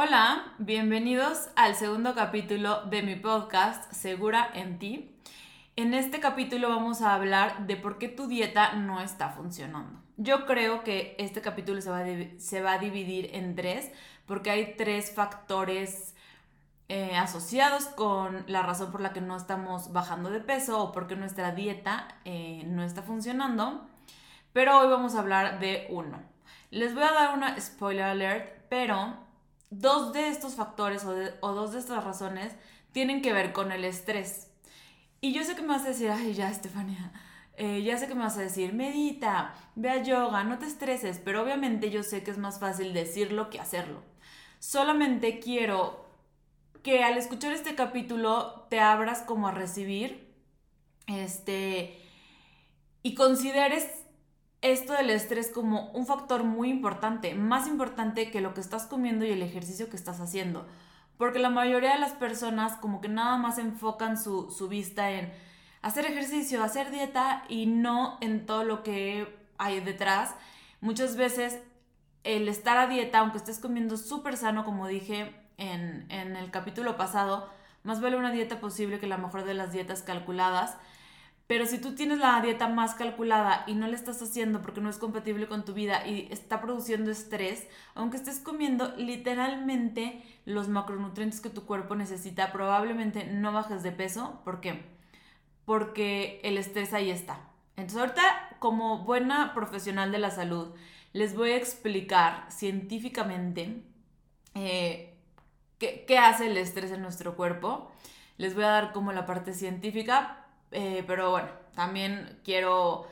Hola, 0.00 0.52
bienvenidos 0.58 1.48
al 1.56 1.74
segundo 1.74 2.14
capítulo 2.14 2.82
de 2.84 3.02
mi 3.02 3.16
podcast 3.16 3.92
Segura 3.92 4.48
en 4.54 4.78
ti. 4.78 5.10
En 5.74 5.92
este 5.92 6.20
capítulo 6.20 6.68
vamos 6.68 7.02
a 7.02 7.14
hablar 7.14 7.66
de 7.66 7.74
por 7.74 7.98
qué 7.98 8.06
tu 8.06 8.28
dieta 8.28 8.74
no 8.74 9.00
está 9.00 9.30
funcionando. 9.30 10.00
Yo 10.16 10.46
creo 10.46 10.84
que 10.84 11.16
este 11.18 11.40
capítulo 11.40 11.80
se 11.80 11.90
va 12.60 12.72
a, 12.74 12.78
dividir 12.78 13.30
en 13.32 13.56
tres 13.56 13.90
porque 14.24 14.52
hay 14.52 14.76
tres 14.76 15.12
factores 15.12 16.14
eh, 16.88 17.16
asociados 17.16 17.86
con 17.86 18.44
la 18.46 18.62
razón 18.62 18.92
por 18.92 19.00
la 19.00 19.12
que 19.12 19.20
no 19.20 19.36
estamos 19.36 19.92
bajando 19.92 20.30
de 20.30 20.38
peso 20.38 20.80
o 20.80 20.92
porque 20.92 21.16
nuestra 21.16 21.50
dieta 21.50 22.06
eh, 22.24 22.62
no 22.66 22.84
está 22.84 23.02
funcionando. 23.02 23.84
Pero 24.52 24.78
hoy 24.78 24.88
vamos 24.88 25.16
a 25.16 25.18
hablar 25.18 25.58
de 25.58 25.88
uno. 25.90 26.22
Les 26.70 26.94
voy 26.94 27.02
a 27.02 27.10
dar 27.10 27.34
una 27.34 27.60
spoiler 27.60 28.04
alert, 28.04 28.62
pero 28.68 29.26
dos 29.70 30.12
de 30.12 30.28
estos 30.28 30.54
factores 30.54 31.04
o, 31.04 31.52
dos 31.52 31.72
de 31.72 31.78
estas 31.78 32.04
razones 32.04 32.54
tienen 32.92 33.22
que 33.22 33.32
ver 33.32 33.52
con 33.52 33.72
el 33.72 33.84
estrés. 33.84 34.50
Y 35.20 35.32
yo 35.32 35.44
sé 35.44 35.54
que 35.54 35.62
me 35.62 35.68
vas 35.68 35.84
a 35.84 35.88
decir, 35.88 36.10
ay, 36.10 36.32
ya, 36.32 36.50
Estefania, 36.50 37.12
eh, 37.56 37.82
ya 37.82 37.98
sé 37.98 38.06
que 38.06 38.14
me 38.14 38.22
vas 38.22 38.38
a 38.38 38.42
decir, 38.42 38.72
medita, 38.72 39.54
ve 39.74 39.90
a 39.90 40.02
yoga, 40.02 40.44
no 40.44 40.58
te 40.58 40.66
estreses, 40.66 41.20
pero 41.24 41.42
obviamente 41.42 41.90
yo 41.90 42.02
sé 42.02 42.22
que 42.22 42.30
es 42.30 42.38
más 42.38 42.60
fácil 42.60 42.92
decirlo 42.92 43.50
que 43.50 43.60
hacerlo. 43.60 44.02
Solamente 44.60 45.40
quiero 45.40 46.06
que 46.82 47.02
al 47.02 47.18
escuchar 47.18 47.52
este 47.52 47.74
capítulo 47.74 48.66
te 48.70 48.80
abras 48.80 49.22
como 49.22 49.48
a 49.48 49.52
recibir, 49.52 50.32
este, 51.06 52.00
y 53.02 53.14
consideres 53.14 53.88
esto 54.60 54.92
del 54.92 55.10
estrés 55.10 55.50
como 55.50 55.90
un 55.92 56.06
factor 56.06 56.44
muy 56.44 56.70
importante, 56.70 57.34
más 57.34 57.68
importante 57.68 58.30
que 58.30 58.40
lo 58.40 58.54
que 58.54 58.60
estás 58.60 58.86
comiendo 58.86 59.24
y 59.24 59.30
el 59.30 59.42
ejercicio 59.42 59.88
que 59.88 59.96
estás 59.96 60.20
haciendo. 60.20 60.66
Porque 61.16 61.38
la 61.38 61.50
mayoría 61.50 61.94
de 61.94 62.00
las 62.00 62.12
personas 62.12 62.76
como 62.76 63.00
que 63.00 63.08
nada 63.08 63.36
más 63.36 63.58
enfocan 63.58 64.20
su, 64.20 64.50
su 64.50 64.68
vista 64.68 65.10
en 65.10 65.32
hacer 65.82 66.06
ejercicio, 66.06 66.62
hacer 66.62 66.90
dieta 66.90 67.44
y 67.48 67.66
no 67.66 68.18
en 68.20 68.46
todo 68.46 68.64
lo 68.64 68.82
que 68.82 69.36
hay 69.58 69.80
detrás. 69.80 70.34
Muchas 70.80 71.16
veces 71.16 71.58
el 72.24 72.48
estar 72.48 72.78
a 72.78 72.86
dieta, 72.86 73.18
aunque 73.18 73.38
estés 73.38 73.58
comiendo 73.58 73.96
súper 73.96 74.36
sano, 74.36 74.64
como 74.64 74.86
dije 74.86 75.34
en, 75.56 76.06
en 76.10 76.36
el 76.36 76.50
capítulo 76.50 76.96
pasado, 76.96 77.48
más 77.84 78.00
vale 78.00 78.16
una 78.16 78.32
dieta 78.32 78.60
posible 78.60 78.98
que 78.98 79.06
la 79.06 79.18
mejor 79.18 79.44
de 79.44 79.54
las 79.54 79.72
dietas 79.72 80.02
calculadas. 80.02 80.76
Pero 81.48 81.64
si 81.64 81.78
tú 81.78 81.94
tienes 81.94 82.18
la 82.18 82.42
dieta 82.42 82.68
más 82.68 82.94
calculada 82.94 83.64
y 83.66 83.74
no 83.74 83.88
la 83.88 83.94
estás 83.94 84.20
haciendo 84.20 84.60
porque 84.60 84.82
no 84.82 84.90
es 84.90 84.98
compatible 84.98 85.48
con 85.48 85.64
tu 85.64 85.72
vida 85.72 86.06
y 86.06 86.28
está 86.30 86.60
produciendo 86.60 87.10
estrés, 87.10 87.66
aunque 87.94 88.18
estés 88.18 88.38
comiendo 88.38 88.94
literalmente 88.98 90.22
los 90.44 90.68
macronutrientes 90.68 91.40
que 91.40 91.48
tu 91.48 91.64
cuerpo 91.64 91.96
necesita, 91.96 92.52
probablemente 92.52 93.24
no 93.24 93.50
bajes 93.50 93.82
de 93.82 93.92
peso. 93.92 94.42
¿Por 94.44 94.60
qué? 94.60 94.84
Porque 95.64 96.38
el 96.44 96.58
estrés 96.58 96.92
ahí 96.92 97.10
está. 97.10 97.40
Entonces 97.76 98.00
ahorita, 98.00 98.56
como 98.58 99.04
buena 99.04 99.54
profesional 99.54 100.12
de 100.12 100.18
la 100.18 100.30
salud, 100.30 100.74
les 101.14 101.34
voy 101.34 101.52
a 101.52 101.56
explicar 101.56 102.44
científicamente 102.50 103.82
eh, 104.54 105.16
qué, 105.78 106.04
qué 106.06 106.18
hace 106.18 106.48
el 106.48 106.58
estrés 106.58 106.92
en 106.92 107.00
nuestro 107.00 107.36
cuerpo. 107.36 107.90
Les 108.36 108.54
voy 108.54 108.64
a 108.64 108.68
dar 108.68 108.92
como 108.92 109.12
la 109.12 109.24
parte 109.24 109.54
científica 109.54 110.44
eh, 110.70 111.04
pero 111.06 111.30
bueno, 111.30 111.48
también 111.74 112.40
quiero, 112.44 113.06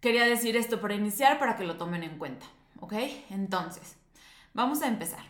quería 0.00 0.24
decir 0.24 0.56
esto 0.56 0.80
para 0.80 0.94
iniciar 0.94 1.38
para 1.38 1.56
que 1.56 1.64
lo 1.64 1.76
tomen 1.76 2.02
en 2.02 2.18
cuenta, 2.18 2.46
¿ok? 2.80 2.94
Entonces, 3.30 3.96
vamos 4.52 4.82
a 4.82 4.88
empezar. 4.88 5.24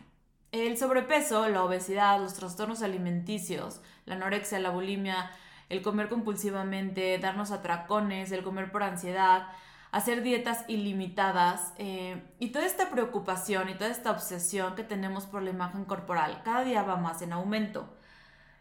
El 0.53 0.79
sobrepeso, 0.79 1.49
la 1.49 1.65
obesidad, 1.65 2.21
los 2.21 2.35
trastornos 2.35 2.83
alimenticios, 2.83 3.81
la 4.07 4.15
anorexia, 4.15 4.61
la 4.61 4.71
bulimia, 4.71 5.31
el 5.69 5.83
comer 5.83 6.09
compulsivamente, 6.09 7.19
darnos 7.19 7.51
atracones, 7.51 8.31
el 8.31 8.45
comer 8.45 8.71
por 8.71 8.83
ansiedad, 8.83 9.49
hacer 9.91 10.23
dietas 10.23 10.65
ilimitadas 10.69 11.73
eh, 11.79 12.23
y 12.39 12.49
toda 12.51 12.67
esta 12.67 12.91
preocupación 12.91 13.69
y 13.69 13.75
toda 13.75 13.91
esta 13.91 14.11
obsesión 14.11 14.75
que 14.75 14.83
tenemos 14.83 15.27
por 15.27 15.43
la 15.43 15.51
imagen 15.51 15.85
corporal 15.85 16.43
cada 16.45 16.65
día 16.65 16.83
va 16.83 16.97
más 16.97 17.23
en 17.23 17.33
aumento. 17.33 17.97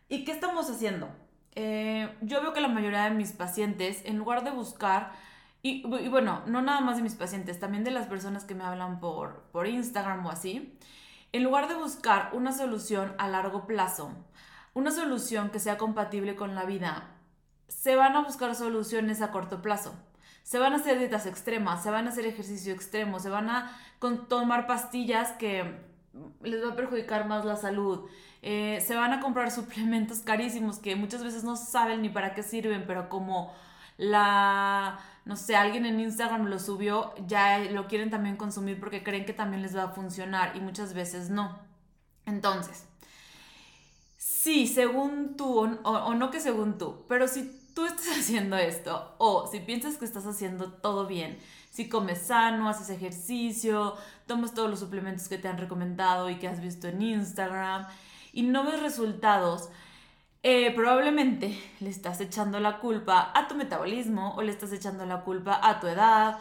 ¿Y 0.09 0.25
qué 0.25 0.31
estamos 0.31 0.69
haciendo? 0.69 1.09
Eh, 1.55 2.15
yo 2.21 2.41
veo 2.41 2.53
que 2.53 2.61
la 2.61 2.67
mayoría 2.67 3.03
de 3.03 3.11
mis 3.11 3.31
pacientes, 3.31 4.01
en 4.05 4.17
lugar 4.17 4.43
de 4.43 4.51
buscar, 4.51 5.11
y, 5.61 5.83
bueno, 6.09 6.41
no 6.45 6.61
nada 6.61 6.81
más 6.81 6.97
de 6.97 7.03
mis 7.03 7.15
pacientes, 7.15 7.59
también 7.59 7.83
de 7.83 7.91
las 7.91 8.07
personas 8.07 8.43
que 8.43 8.55
me 8.55 8.63
hablan 8.63 8.99
por, 8.99 9.43
por 9.51 9.67
Instagram 9.67 10.25
o 10.25 10.29
así, 10.29 10.77
en 11.31 11.43
lugar 11.43 11.67
de 11.67 11.75
buscar 11.75 12.31
una 12.33 12.51
solución 12.51 13.15
a 13.17 13.27
largo 13.27 13.65
plazo, 13.65 14.11
una 14.73 14.91
solución 14.91 15.49
que 15.51 15.59
sea 15.59 15.77
compatible 15.77 16.35
con 16.35 16.53
la 16.55 16.65
vida, 16.65 17.11
se 17.67 17.95
van 17.95 18.15
a 18.15 18.23
buscar 18.23 18.55
soluciones 18.55 19.21
a 19.21 19.31
corto 19.31 19.61
plazo. 19.61 19.93
Se 20.43 20.59
van 20.59 20.73
a 20.73 20.77
hacer 20.77 20.99
dietas 20.99 21.25
extremas, 21.25 21.81
se 21.81 21.89
van 21.89 22.05
a 22.05 22.09
hacer 22.09 22.25
ejercicio 22.25 22.73
extremo, 22.73 23.19
se 23.19 23.29
van 23.29 23.49
a 23.49 23.71
tomar 24.27 24.67
pastillas 24.67 25.31
que 25.33 25.79
les 26.41 26.63
va 26.63 26.73
a 26.73 26.75
perjudicar 26.75 27.27
más 27.27 27.45
la 27.45 27.55
salud. 27.55 28.09
Eh, 28.43 28.83
se 28.85 28.95
van 28.95 29.13
a 29.13 29.21
comprar 29.21 29.51
suplementos 29.59 30.19
carísimos 30.19 30.77
que 30.77 30.95
muchas 30.95 31.23
veces 31.23 31.43
no 31.43 31.55
saben 31.55 32.01
ni 32.01 32.09
para 32.09 32.35
qué 32.35 32.43
sirven, 32.43 32.83
pero 32.85 33.09
como 33.09 33.53
la, 33.97 34.99
no 35.25 35.35
sé, 35.35 35.55
alguien 35.55 35.85
en 35.85 35.99
Instagram 35.99 36.47
lo 36.47 36.59
subió, 36.59 37.13
ya 37.25 37.59
lo 37.59 37.87
quieren 37.87 38.09
también 38.09 38.35
consumir 38.35 38.79
porque 38.79 39.03
creen 39.03 39.25
que 39.25 39.33
también 39.33 39.61
les 39.61 39.75
va 39.75 39.83
a 39.83 39.89
funcionar 39.89 40.55
y 40.55 40.59
muchas 40.59 40.93
veces 40.93 41.29
no. 41.29 41.57
Entonces, 42.25 42.85
sí, 44.17 44.67
según 44.67 45.35
tú, 45.37 45.59
o, 45.83 45.91
o 45.91 46.13
no 46.13 46.29
que 46.29 46.39
según 46.39 46.77
tú, 46.77 47.05
pero 47.07 47.27
si 47.27 47.43
tú 47.73 47.85
estás 47.85 48.07
haciendo 48.19 48.57
esto 48.57 49.15
o 49.19 49.47
si 49.47 49.59
piensas 49.59 49.97
que 49.97 50.05
estás 50.05 50.25
haciendo 50.25 50.71
todo 50.71 51.07
bien, 51.07 51.37
si 51.71 51.89
comes 51.89 52.19
sano, 52.19 52.69
haces 52.69 52.89
ejercicio, 52.89 53.95
tomas 54.27 54.53
todos 54.53 54.69
los 54.69 54.79
suplementos 54.79 55.27
que 55.27 55.39
te 55.39 55.47
han 55.47 55.57
recomendado 55.57 56.29
y 56.29 56.35
que 56.37 56.47
has 56.47 56.61
visto 56.61 56.87
en 56.87 57.01
Instagram, 57.01 57.87
y 58.33 58.43
no 58.43 58.65
ves 58.65 58.81
resultados, 58.81 59.69
eh, 60.41 60.73
probablemente 60.75 61.57
le 61.79 61.89
estás 61.89 62.19
echando 62.19 62.59
la 62.59 62.79
culpa 62.79 63.31
a 63.33 63.47
tu 63.47 63.55
metabolismo 63.55 64.35
o 64.35 64.41
le 64.41 64.51
estás 64.51 64.73
echando 64.73 65.05
la 65.05 65.21
culpa 65.21 65.57
a 65.63 65.79
tu 65.79 65.87
edad 65.87 66.37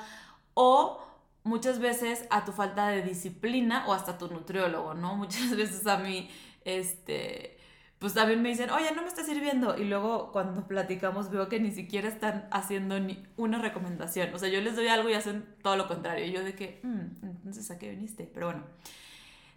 o 0.55 1.01
muchas 1.45 1.79
veces 1.79 2.27
a 2.31 2.45
tu 2.45 2.53
falta 2.53 2.89
de 2.89 3.03
disciplina 3.03 3.87
o 3.87 3.93
hasta 3.93 4.19
tu 4.19 4.29
nutriólogo, 4.29 4.95
¿no? 4.95 5.15
Muchas 5.23 5.57
veces 5.57 5.87
a 5.87 5.99
mí, 5.99 6.31
este, 6.65 7.59
pues 7.99 8.15
también 8.15 8.43
me 8.43 8.49
dicen, 8.49 8.71
oye, 8.71 8.93
no 8.95 9.03
me 9.03 9.09
está 9.09 9.25
sirviendo. 9.25 9.77
Y 9.79 9.85
luego 9.85 10.33
cuando 10.33 10.67
platicamos 10.69 11.31
veo 11.31 11.49
que 11.49 11.61
ni 11.61 11.71
siquiera 11.71 12.09
están 12.09 12.49
haciendo 12.51 12.99
ni 13.01 13.25
una 13.37 13.59
recomendación. 13.59 14.35
O 14.35 14.39
sea, 14.39 14.49
yo 14.49 14.61
les 14.61 14.77
doy 14.77 14.89
algo 14.89 15.09
y 15.11 15.15
hacen 15.15 15.45
todo 15.63 15.77
lo 15.77 15.89
contrario. 15.89 16.27
Y 16.27 16.33
yo 16.33 16.43
de 16.43 16.55
que, 16.55 16.81
mm, 16.83 17.25
entonces 17.27 17.71
a 17.71 17.79
qué 17.79 17.91
viniste. 17.91 18.29
Pero 18.33 18.47
bueno. 18.47 18.65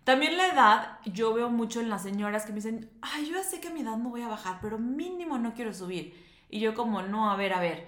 También 0.05 0.37
la 0.37 0.47
edad, 0.47 0.99
yo 1.03 1.33
veo 1.33 1.49
mucho 1.49 1.81
en 1.81 1.89
las 1.89 2.03
señoras 2.03 2.45
que 2.45 2.51
me 2.51 2.57
dicen, 2.57 2.91
ay, 3.01 3.25
yo 3.25 3.33
ya 3.33 3.43
sé 3.43 3.59
que 3.59 3.69
a 3.69 3.71
mi 3.71 3.81
edad 3.81 3.97
no 3.97 4.09
voy 4.09 4.21
a 4.21 4.27
bajar, 4.27 4.59
pero 4.61 4.77
mínimo 4.77 5.39
no 5.39 5.55
quiero 5.55 5.73
subir. 5.73 6.15
Y 6.47 6.59
yo 6.59 6.75
como, 6.75 7.01
no, 7.01 7.31
a 7.31 7.35
ver, 7.35 7.53
a 7.53 7.59
ver, 7.59 7.87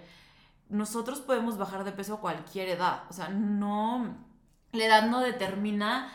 nosotros 0.68 1.22
podemos 1.22 1.60
bajar 1.60 1.84
de 1.84 1.92
peso 1.92 2.16
a 2.16 2.20
cualquier 2.20 2.70
edad. 2.70 3.04
O 3.12 3.14
sea, 3.14 3.30
no, 3.30 4.18
la 4.72 4.84
edad 4.84 5.08
no 5.08 5.20
determina 5.20 6.12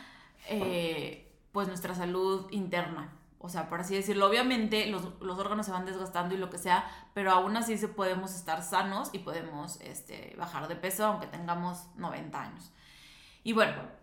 eh, 0.48 1.32
pues 1.52 1.68
nuestra 1.68 1.94
salud 1.94 2.48
interna. 2.50 3.12
O 3.38 3.48
sea, 3.48 3.68
por 3.68 3.80
así 3.80 3.94
decirlo, 3.94 4.26
obviamente 4.26 4.86
los, 4.86 5.04
órganos 5.20 5.66
se 5.66 5.72
van 5.72 5.86
desgastando 5.86 6.34
y 6.34 6.38
lo 6.38 6.50
que 6.50 6.58
sea, 6.58 6.84
pero 7.14 7.30
aún 7.30 7.56
así 7.56 7.78
se 7.78 7.86
podemos 7.86 8.34
estar 8.34 8.64
sanos 8.64 9.10
y 9.12 9.20
podemos 9.20 9.80
este, 9.82 10.34
bajar 10.36 10.66
de 10.66 10.74
peso 10.74 11.06
aunque 11.06 11.28
tengamos 11.28 11.86
90 11.94 12.40
años. 12.40 12.72
Y 13.44 13.52
bueno, 13.52 14.01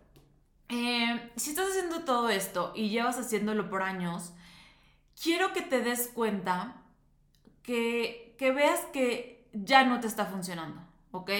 eh, 0.70 1.30
si 1.36 1.50
estás 1.50 1.70
haciendo 1.70 2.04
todo 2.04 2.30
esto 2.30 2.72
y 2.76 2.90
llevas 2.90 3.18
haciéndolo 3.18 3.68
por 3.68 3.82
años, 3.82 4.32
quiero 5.20 5.52
que 5.52 5.62
te 5.62 5.80
des 5.80 6.08
cuenta 6.08 6.82
que, 7.62 8.34
que 8.38 8.52
veas 8.52 8.80
que 8.92 9.48
ya 9.52 9.84
no 9.84 9.98
te 10.00 10.06
está 10.06 10.26
funcionando, 10.26 10.80
¿ok? 11.10 11.30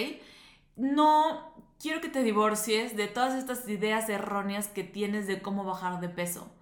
No 0.75 1.53
quiero 1.79 2.01
que 2.01 2.09
te 2.09 2.23
divorcies 2.23 2.97
de 2.97 3.07
todas 3.07 3.35
estas 3.35 3.67
ideas 3.69 4.09
erróneas 4.09 4.67
que 4.67 4.83
tienes 4.83 5.27
de 5.27 5.41
cómo 5.41 5.63
bajar 5.63 6.01
de 6.01 6.09
peso. 6.09 6.53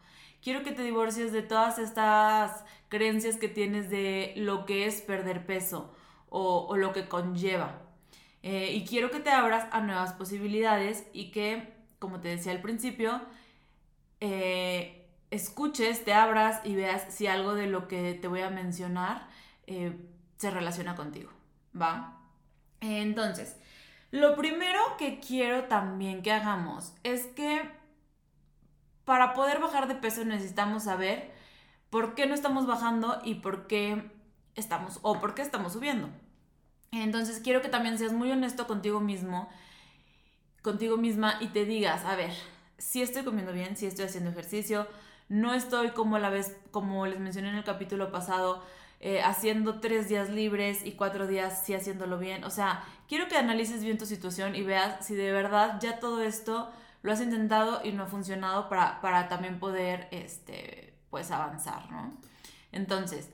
Quiero 0.41 0.63
que 0.63 0.71
te 0.71 0.83
divorcies 0.83 1.31
de 1.31 1.41
todas 1.41 1.79
estas 1.79 2.63
creencias 2.87 3.37
que 3.37 3.49
tienes 3.49 3.89
de 3.89 4.33
lo 4.37 4.65
que 4.65 4.85
es 4.85 5.01
perder 5.01 5.45
peso 5.45 5.93
o, 6.29 6.77
lo 6.77 6.93
que 6.93 7.07
conlleva. 7.07 7.81
Eh, 8.43 8.71
y 8.73 8.85
quiero 8.85 9.09
que 9.09 9.19
te 9.19 9.31
abras 9.31 9.67
a 9.71 9.81
nuevas 9.81 10.13
posibilidades 10.13 11.05
y 11.11 11.31
que 11.31 11.78
como 11.99 12.19
te 12.19 12.29
decía 12.29 12.51
al 12.51 12.61
principio, 12.61 13.21
eh, 14.21 15.07
escuches, 15.31 16.03
te 16.03 16.13
abras 16.13 16.61
y 16.63 16.75
veas 16.75 17.13
si 17.13 17.27
algo 17.27 17.53
de 17.53 17.67
lo 17.67 17.87
que 17.87 18.13
te 18.13 18.27
voy 18.27 18.41
a 18.41 18.49
mencionar 18.49 19.27
eh, 19.67 19.93
se 20.37 20.49
relaciona 20.49 20.95
contigo, 20.95 21.31
¿va? 21.79 22.17
Entonces, 22.81 23.57
lo 24.11 24.35
primero 24.35 24.79
que 24.97 25.19
quiero 25.19 25.65
también 25.65 26.23
que 26.23 26.31
hagamos 26.31 26.93
es 27.03 27.27
que 27.27 27.69
para 29.05 29.33
poder 29.33 29.59
bajar 29.59 29.87
de 29.87 29.95
peso 29.95 30.23
necesitamos 30.25 30.83
saber 30.83 31.31
por 31.89 32.15
qué 32.15 32.25
no 32.25 32.33
estamos 32.33 32.65
bajando 32.65 33.19
y 33.23 33.35
por 33.35 33.67
qué 33.67 34.11
estamos 34.55 34.99
o 35.01 35.19
por 35.19 35.35
qué 35.35 35.41
estamos 35.41 35.73
subiendo. 35.73 36.09
Entonces 36.91 37.39
quiero 37.43 37.61
que 37.61 37.69
también 37.69 37.97
seas 37.97 38.13
muy 38.13 38.31
honesto 38.31 38.67
contigo 38.67 38.99
mismo, 38.99 39.49
contigo 40.61 40.97
misma 40.97 41.37
y 41.39 41.47
te 41.47 41.65
digas, 41.65 42.05
a 42.05 42.15
ver, 42.15 42.31
si 42.77 43.01
estoy 43.01 43.23
comiendo 43.23 43.53
bien, 43.53 43.77
si 43.77 43.85
estoy 43.85 44.05
haciendo 44.05 44.29
ejercicio, 44.29 44.87
no 45.27 45.53
estoy 45.53 45.91
como 45.91 46.17
la 46.17 46.29
vez, 46.29 46.57
como 46.71 47.05
les 47.05 47.19
mencioné 47.19 47.49
en 47.49 47.55
el 47.55 47.63
capítulo 47.63 48.11
pasado, 48.11 48.63
eh, 49.01 49.21
haciendo 49.21 49.79
tres 49.79 50.09
días 50.09 50.29
libres 50.29 50.85
y 50.85 50.93
cuatro 50.93 51.27
días 51.27 51.63
sí 51.65 51.73
haciéndolo 51.73 52.17
bien. 52.17 52.43
O 52.43 52.49
sea, 52.49 52.83
quiero 53.07 53.27
que 53.27 53.37
analices 53.37 53.83
bien 53.83 53.97
tu 53.97 54.05
situación 54.05 54.55
y 54.55 54.63
veas 54.63 55.05
si 55.05 55.15
de 55.15 55.31
verdad 55.31 55.79
ya 55.79 55.99
todo 55.99 56.21
esto 56.21 56.69
lo 57.01 57.13
has 57.13 57.21
intentado 57.21 57.81
y 57.83 57.91
no 57.93 58.03
ha 58.03 58.07
funcionado 58.07 58.67
para, 58.67 58.99
para 59.01 59.29
también 59.29 59.59
poder, 59.59 60.07
este, 60.11 60.93
pues 61.09 61.31
avanzar, 61.31 61.89
¿no? 61.91 62.13
Entonces, 62.71 63.29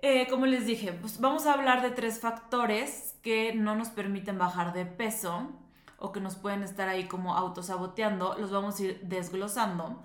eh, 0.00 0.26
como 0.28 0.46
les 0.46 0.64
dije, 0.66 0.92
pues 0.92 1.20
vamos 1.20 1.46
a 1.46 1.52
hablar 1.52 1.82
de 1.82 1.90
tres 1.90 2.20
factores 2.20 3.16
que 3.22 3.52
no 3.54 3.74
nos 3.74 3.88
permiten 3.88 4.38
bajar 4.38 4.72
de 4.72 4.86
peso 4.86 5.52
o 5.98 6.12
que 6.12 6.20
nos 6.20 6.36
pueden 6.36 6.62
estar 6.62 6.88
ahí 6.88 7.06
como 7.06 7.36
autosaboteando. 7.36 8.36
Los 8.38 8.50
vamos 8.50 8.78
a 8.78 8.82
ir 8.84 9.00
desglosando. 9.02 10.02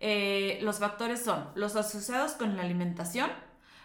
Eh, 0.00 0.58
los 0.62 0.78
factores 0.78 1.22
son 1.22 1.48
los 1.54 1.76
asociados 1.76 2.32
con 2.32 2.56
la 2.56 2.62
alimentación, 2.62 3.30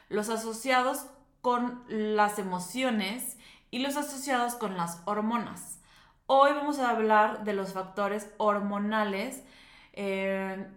los 0.09 0.29
asociados 0.29 1.05
con 1.41 1.83
las 1.87 2.39
emociones 2.39 3.37
y 3.69 3.79
los 3.79 3.97
asociados 3.97 4.55
con 4.55 4.77
las 4.77 5.01
hormonas. 5.05 5.79
Hoy 6.25 6.51
vamos 6.53 6.79
a 6.79 6.89
hablar 6.89 7.43
de 7.43 7.53
los 7.53 7.73
factores 7.73 8.29
hormonales 8.37 9.43
eh, 9.93 10.67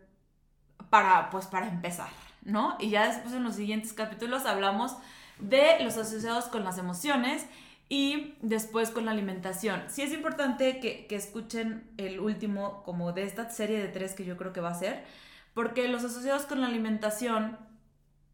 para, 0.91 1.31
pues, 1.31 1.47
para 1.47 1.69
empezar. 1.69 2.09
¿no? 2.45 2.77
Y 2.79 2.91
ya 2.91 3.07
después 3.07 3.35
en 3.35 3.43
los 3.43 3.57
siguientes 3.57 3.93
capítulos 3.93 4.45
hablamos 4.47 4.97
de 5.39 5.81
los 5.81 5.97
asociados 5.97 6.45
con 6.47 6.65
las 6.65 6.79
emociones 6.79 7.47
y 7.89 8.35
después 8.41 8.91
con 8.91 9.05
la 9.05 9.11
alimentación. 9.11 9.83
Sí 9.89 10.03
es 10.03 10.13
importante 10.13 10.81
que, 10.81 11.07
escuchen 11.15 11.91
el 11.97 12.21
último 12.21 12.83
como 12.85 13.13
de 13.13 13.25
esta 13.25 13.51
serie 13.51 13.79
de 13.79 13.89
tres 13.89 14.15
que 14.15 14.25
yo 14.25 14.37
creo 14.37 14.53
que 14.53 14.61
va 14.61 14.71
a 14.71 14.75
ser, 14.75 15.05
porque 15.53 15.89
los 15.89 16.05
asociados 16.05 16.43
con 16.45 16.61
la 16.61 16.67
alimentación 16.67 17.59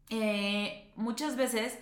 eh, 0.09 0.91
muchas 0.97 1.37
veces 1.37 1.79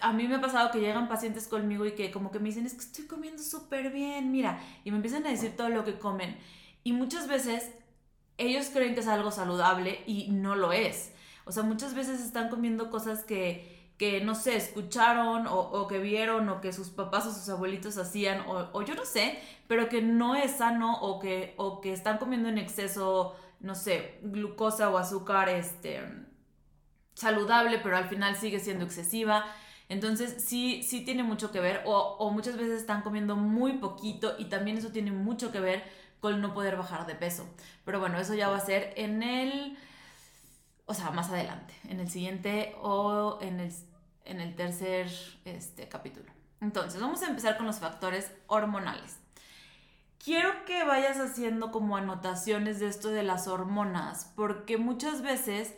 a 0.00 0.12
mí 0.12 0.26
me 0.26 0.36
ha 0.36 0.40
pasado 0.40 0.70
que 0.70 0.80
llegan 0.80 1.08
pacientes 1.08 1.46
conmigo 1.46 1.86
y 1.86 1.92
que 1.92 2.10
como 2.10 2.30
que 2.30 2.40
me 2.40 2.48
dicen, 2.48 2.66
es 2.66 2.74
que 2.74 2.80
estoy 2.80 3.06
comiendo 3.06 3.42
súper 3.42 3.92
bien, 3.92 4.32
mira, 4.32 4.60
y 4.84 4.90
me 4.90 4.96
empiezan 4.96 5.26
a 5.26 5.30
decir 5.30 5.56
todo 5.56 5.68
lo 5.68 5.84
que 5.84 5.98
comen. 5.98 6.36
Y 6.82 6.92
muchas 6.92 7.28
veces 7.28 7.70
ellos 8.38 8.70
creen 8.72 8.94
que 8.94 9.00
es 9.00 9.06
algo 9.06 9.30
saludable 9.30 10.00
y 10.06 10.28
no 10.30 10.56
lo 10.56 10.72
es. 10.72 11.12
O 11.44 11.52
sea, 11.52 11.62
muchas 11.62 11.94
veces 11.94 12.20
están 12.20 12.48
comiendo 12.48 12.90
cosas 12.90 13.24
que, 13.24 13.77
que 13.98 14.20
no 14.20 14.36
sé, 14.36 14.56
escucharon 14.56 15.46
o, 15.48 15.88
que 15.88 15.98
vieron 15.98 16.48
o 16.48 16.60
que 16.60 16.72
sus 16.72 16.88
papás 16.88 17.26
o 17.26 17.32
sus 17.32 17.48
abuelitos 17.48 17.98
hacían 17.98 18.44
o, 18.46 18.82
yo 18.82 18.94
no 18.94 19.04
sé, 19.04 19.38
pero 19.66 19.88
que 19.88 20.00
no 20.00 20.36
es 20.36 20.52
sano 20.58 21.00
o 21.00 21.18
que, 21.18 21.54
o 21.56 21.80
que 21.80 21.92
están 21.92 22.18
comiendo 22.18 22.48
en 22.48 22.58
exceso, 22.58 23.34
no 23.58 23.74
sé, 23.74 24.20
glucosa 24.22 24.88
o 24.88 24.98
azúcar 24.98 25.48
este, 25.48 26.00
saludable, 27.14 27.80
pero 27.82 27.96
al 27.96 28.08
final 28.08 28.36
sigue 28.36 28.60
siendo 28.60 28.84
excesiva. 28.84 29.44
Entonces 29.88 30.44
sí, 30.44 30.82
sí 30.84 31.04
tiene 31.04 31.24
mucho 31.24 31.50
que 31.50 31.58
ver 31.58 31.82
o, 31.84 31.98
o 31.98 32.30
muchas 32.30 32.56
veces 32.56 32.80
están 32.80 33.02
comiendo 33.02 33.34
muy 33.34 33.78
poquito 33.78 34.36
y 34.38 34.44
también 34.44 34.78
eso 34.78 34.90
tiene 34.90 35.10
mucho 35.10 35.50
que 35.50 35.60
ver 35.60 35.82
con 36.20 36.40
no 36.40 36.54
poder 36.54 36.76
bajar 36.76 37.04
de 37.06 37.16
peso. 37.16 37.48
Pero 37.84 37.98
bueno, 37.98 38.18
eso 38.20 38.34
ya 38.34 38.48
va 38.48 38.58
a 38.58 38.60
ser 38.60 38.92
en 38.96 39.24
el 39.24 39.76
o 40.88 40.94
sea, 40.94 41.10
más 41.10 41.28
adelante, 41.28 41.74
en 41.86 42.00
el 42.00 42.10
siguiente 42.10 42.74
o 42.80 43.38
en 43.42 43.60
el, 43.60 43.72
en 44.24 44.40
el 44.40 44.56
tercer 44.56 45.10
este, 45.44 45.86
capítulo. 45.86 46.32
Entonces, 46.62 46.98
vamos 46.98 47.22
a 47.22 47.28
empezar 47.28 47.58
con 47.58 47.66
los 47.66 47.78
factores 47.78 48.32
hormonales. 48.46 49.18
Quiero 50.24 50.64
que 50.64 50.84
vayas 50.84 51.18
haciendo 51.18 51.70
como 51.72 51.98
anotaciones 51.98 52.80
de 52.80 52.88
esto 52.88 53.10
de 53.10 53.22
las 53.22 53.48
hormonas, 53.48 54.32
porque 54.34 54.78
muchas 54.78 55.20
veces 55.20 55.74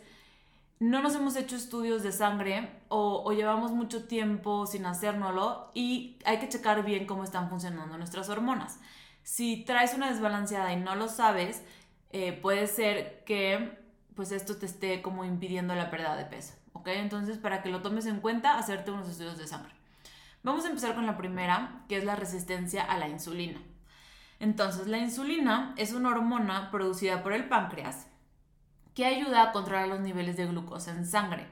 no 0.79 1.01
nos 1.01 1.13
hemos 1.13 1.35
hecho 1.35 1.57
estudios 1.57 2.03
de 2.03 2.13
sangre 2.13 2.71
o, 2.87 3.29
llevamos 3.33 3.71
mucho 3.71 4.07
tiempo 4.07 4.65
sin 4.65 4.85
hacérnoslo 4.85 5.71
y 5.73 6.17
hay 6.23 6.39
que 6.39 6.47
checar 6.47 6.85
bien 6.85 7.05
cómo 7.05 7.25
están 7.25 7.49
funcionando 7.49 7.97
nuestras 7.97 8.29
hormonas. 8.29 8.79
Si 9.23 9.65
traes 9.65 9.93
una 9.93 10.09
desbalanceada 10.09 10.71
y 10.71 10.77
no 10.77 10.95
lo 10.95 11.09
sabes, 11.09 11.61
eh, 12.11 12.31
puede 12.31 12.65
ser 12.65 13.23
que 13.25 13.80
pues 14.15 14.31
esto 14.31 14.57
te 14.57 14.65
esté 14.65 15.01
como 15.01 15.25
impidiendo 15.25 15.75
la 15.75 15.89
pérdida 15.89 16.15
de 16.15 16.25
peso, 16.25 16.53
¿ok? 16.73 16.87
Entonces, 16.87 17.37
para 17.37 17.61
que 17.61 17.69
lo 17.69 17.81
tomes 17.81 18.05
en 18.05 18.19
cuenta, 18.19 18.57
hacerte 18.57 18.91
unos 18.91 19.09
estudios 19.09 19.37
de 19.37 19.47
sangre. 19.47 19.73
Vamos 20.43 20.65
a 20.65 20.69
empezar 20.69 20.95
con 20.95 21.05
la 21.05 21.17
primera, 21.17 21.83
que 21.87 21.97
es 21.97 22.03
la 22.03 22.15
resistencia 22.15 22.83
a 22.83 22.97
la 22.97 23.07
insulina. 23.07 23.61
Entonces, 24.39 24.87
la 24.87 24.97
insulina 24.97 25.73
es 25.77 25.93
una 25.93 26.09
hormona 26.09 26.71
producida 26.71 27.21
por 27.21 27.33
el 27.33 27.47
páncreas 27.47 28.07
que 28.95 29.05
ayuda 29.05 29.43
a 29.43 29.51
controlar 29.51 29.87
los 29.87 29.99
niveles 29.99 30.35
de 30.37 30.47
glucosa 30.47 30.91
en 30.91 31.05
sangre. 31.05 31.47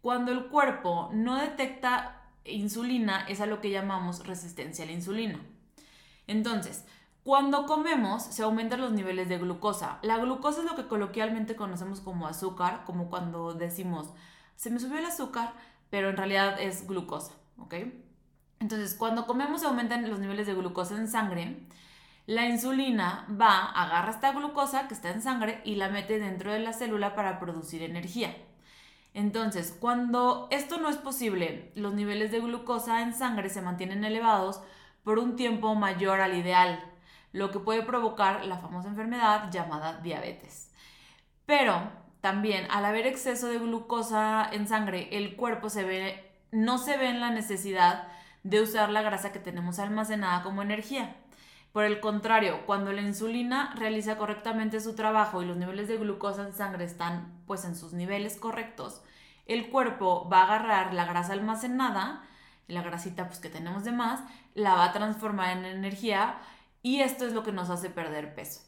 Cuando 0.00 0.32
el 0.32 0.46
cuerpo 0.46 1.10
no 1.12 1.36
detecta 1.36 2.22
insulina, 2.44 3.26
es 3.28 3.40
a 3.40 3.46
lo 3.46 3.60
que 3.60 3.70
llamamos 3.70 4.26
resistencia 4.26 4.84
a 4.84 4.86
la 4.86 4.92
insulina. 4.92 5.40
Entonces, 6.26 6.84
cuando 7.24 7.66
comemos 7.66 8.22
se 8.22 8.42
aumentan 8.42 8.80
los 8.80 8.92
niveles 8.92 9.28
de 9.28 9.38
glucosa. 9.38 9.98
La 10.02 10.18
glucosa 10.18 10.60
es 10.60 10.66
lo 10.66 10.76
que 10.76 10.88
coloquialmente 10.88 11.54
conocemos 11.54 12.00
como 12.00 12.26
azúcar, 12.26 12.82
como 12.84 13.08
cuando 13.10 13.54
decimos, 13.54 14.10
se 14.56 14.70
me 14.70 14.80
subió 14.80 14.98
el 14.98 15.06
azúcar, 15.06 15.54
pero 15.90 16.10
en 16.10 16.16
realidad 16.16 16.60
es 16.60 16.86
glucosa, 16.86 17.32
¿ok? 17.58 17.74
Entonces, 18.60 18.94
cuando 18.94 19.26
comemos 19.26 19.60
se 19.60 19.66
aumentan 19.66 20.08
los 20.08 20.18
niveles 20.18 20.46
de 20.46 20.54
glucosa 20.54 20.96
en 20.96 21.08
sangre. 21.08 21.66
La 22.26 22.46
insulina 22.46 23.26
va, 23.28 23.66
agarra 23.72 24.12
esta 24.12 24.30
glucosa 24.32 24.86
que 24.86 24.94
está 24.94 25.10
en 25.10 25.22
sangre 25.22 25.60
y 25.64 25.74
la 25.74 25.88
mete 25.88 26.20
dentro 26.20 26.52
de 26.52 26.60
la 26.60 26.72
célula 26.72 27.16
para 27.16 27.40
producir 27.40 27.82
energía. 27.82 28.36
Entonces, 29.14 29.76
cuando 29.78 30.46
esto 30.50 30.78
no 30.78 30.88
es 30.88 30.96
posible, 30.96 31.72
los 31.74 31.92
niveles 31.94 32.30
de 32.30 32.40
glucosa 32.40 33.02
en 33.02 33.12
sangre 33.12 33.50
se 33.50 33.60
mantienen 33.60 34.04
elevados 34.04 34.62
por 35.02 35.18
un 35.18 35.34
tiempo 35.34 35.74
mayor 35.74 36.20
al 36.20 36.36
ideal, 36.36 36.91
lo 37.32 37.50
que 37.50 37.58
puede 37.58 37.82
provocar 37.82 38.44
la 38.44 38.58
famosa 38.58 38.88
enfermedad 38.88 39.50
llamada 39.50 40.00
diabetes. 40.00 40.70
Pero 41.46 41.90
también 42.20 42.66
al 42.70 42.84
haber 42.84 43.06
exceso 43.06 43.48
de 43.48 43.58
glucosa 43.58 44.48
en 44.52 44.68
sangre, 44.68 45.08
el 45.12 45.36
cuerpo 45.36 45.68
se 45.68 45.84
ve, 45.84 46.30
no 46.52 46.78
se 46.78 46.96
ve 46.96 47.08
en 47.08 47.20
la 47.20 47.30
necesidad 47.30 48.08
de 48.44 48.60
usar 48.60 48.90
la 48.90 49.02
grasa 49.02 49.32
que 49.32 49.38
tenemos 49.38 49.78
almacenada 49.78 50.42
como 50.42 50.62
energía. 50.62 51.16
Por 51.72 51.84
el 51.84 52.00
contrario, 52.00 52.66
cuando 52.66 52.92
la 52.92 53.00
insulina 53.00 53.74
realiza 53.76 54.18
correctamente 54.18 54.80
su 54.80 54.94
trabajo 54.94 55.42
y 55.42 55.46
los 55.46 55.56
niveles 55.56 55.88
de 55.88 55.96
glucosa 55.96 56.46
en 56.46 56.52
sangre 56.52 56.84
están 56.84 57.42
pues 57.46 57.64
en 57.64 57.74
sus 57.74 57.94
niveles 57.94 58.36
correctos, 58.36 59.02
el 59.46 59.70
cuerpo 59.70 60.28
va 60.30 60.40
a 60.40 60.44
agarrar 60.44 60.94
la 60.94 61.06
grasa 61.06 61.32
almacenada, 61.32 62.22
la 62.68 62.82
grasita 62.82 63.26
pues 63.26 63.38
que 63.40 63.48
tenemos 63.48 63.84
de 63.84 63.92
más, 63.92 64.20
la 64.54 64.74
va 64.74 64.84
a 64.84 64.92
transformar 64.92 65.56
en 65.56 65.64
energía 65.64 66.38
y 66.82 67.00
esto 67.00 67.26
es 67.26 67.32
lo 67.32 67.42
que 67.42 67.52
nos 67.52 67.70
hace 67.70 67.90
perder 67.90 68.34
peso. 68.34 68.60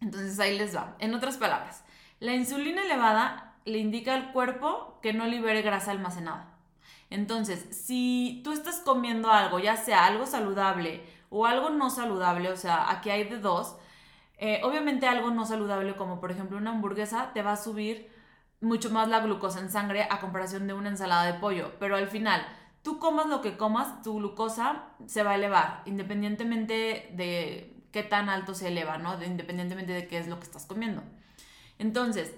Entonces 0.00 0.38
ahí 0.38 0.56
les 0.56 0.74
va. 0.74 0.96
En 0.98 1.14
otras 1.14 1.36
palabras, 1.36 1.84
la 2.20 2.34
insulina 2.34 2.82
elevada 2.82 3.56
le 3.64 3.78
indica 3.78 4.14
al 4.14 4.32
cuerpo 4.32 4.98
que 5.02 5.12
no 5.12 5.26
libere 5.26 5.62
grasa 5.62 5.90
almacenada. 5.90 6.54
Entonces, 7.10 7.66
si 7.70 8.40
tú 8.44 8.52
estás 8.52 8.80
comiendo 8.80 9.30
algo, 9.30 9.58
ya 9.58 9.76
sea 9.76 10.06
algo 10.06 10.26
saludable 10.26 11.04
o 11.30 11.46
algo 11.46 11.70
no 11.70 11.90
saludable, 11.90 12.50
o 12.50 12.56
sea, 12.56 12.90
aquí 12.90 13.10
hay 13.10 13.24
de 13.24 13.38
dos, 13.38 13.76
eh, 14.38 14.60
obviamente 14.64 15.06
algo 15.06 15.30
no 15.30 15.46
saludable 15.46 15.94
como 15.96 16.20
por 16.20 16.32
ejemplo 16.32 16.58
una 16.58 16.70
hamburguesa 16.70 17.32
te 17.32 17.42
va 17.42 17.52
a 17.52 17.56
subir 17.56 18.10
mucho 18.60 18.90
más 18.90 19.08
la 19.08 19.20
glucosa 19.20 19.60
en 19.60 19.70
sangre 19.70 20.08
a 20.10 20.20
comparación 20.20 20.66
de 20.66 20.74
una 20.74 20.88
ensalada 20.88 21.24
de 21.24 21.38
pollo, 21.38 21.72
pero 21.78 21.96
al 21.96 22.08
final 22.08 22.44
tú 22.84 22.98
comas 23.00 23.26
lo 23.26 23.40
que 23.40 23.56
comas, 23.56 24.02
tu 24.02 24.18
glucosa 24.18 24.84
se 25.06 25.24
va 25.24 25.32
a 25.32 25.34
elevar, 25.34 25.82
independientemente 25.86 27.10
de 27.14 27.82
qué 27.90 28.02
tan 28.04 28.28
alto 28.28 28.54
se 28.54 28.68
eleva, 28.68 28.98
¿no? 28.98 29.20
independientemente 29.24 29.92
de 29.92 30.06
qué 30.06 30.18
es 30.18 30.28
lo 30.28 30.38
que 30.38 30.44
estás 30.44 30.66
comiendo. 30.66 31.02
Entonces, 31.78 32.32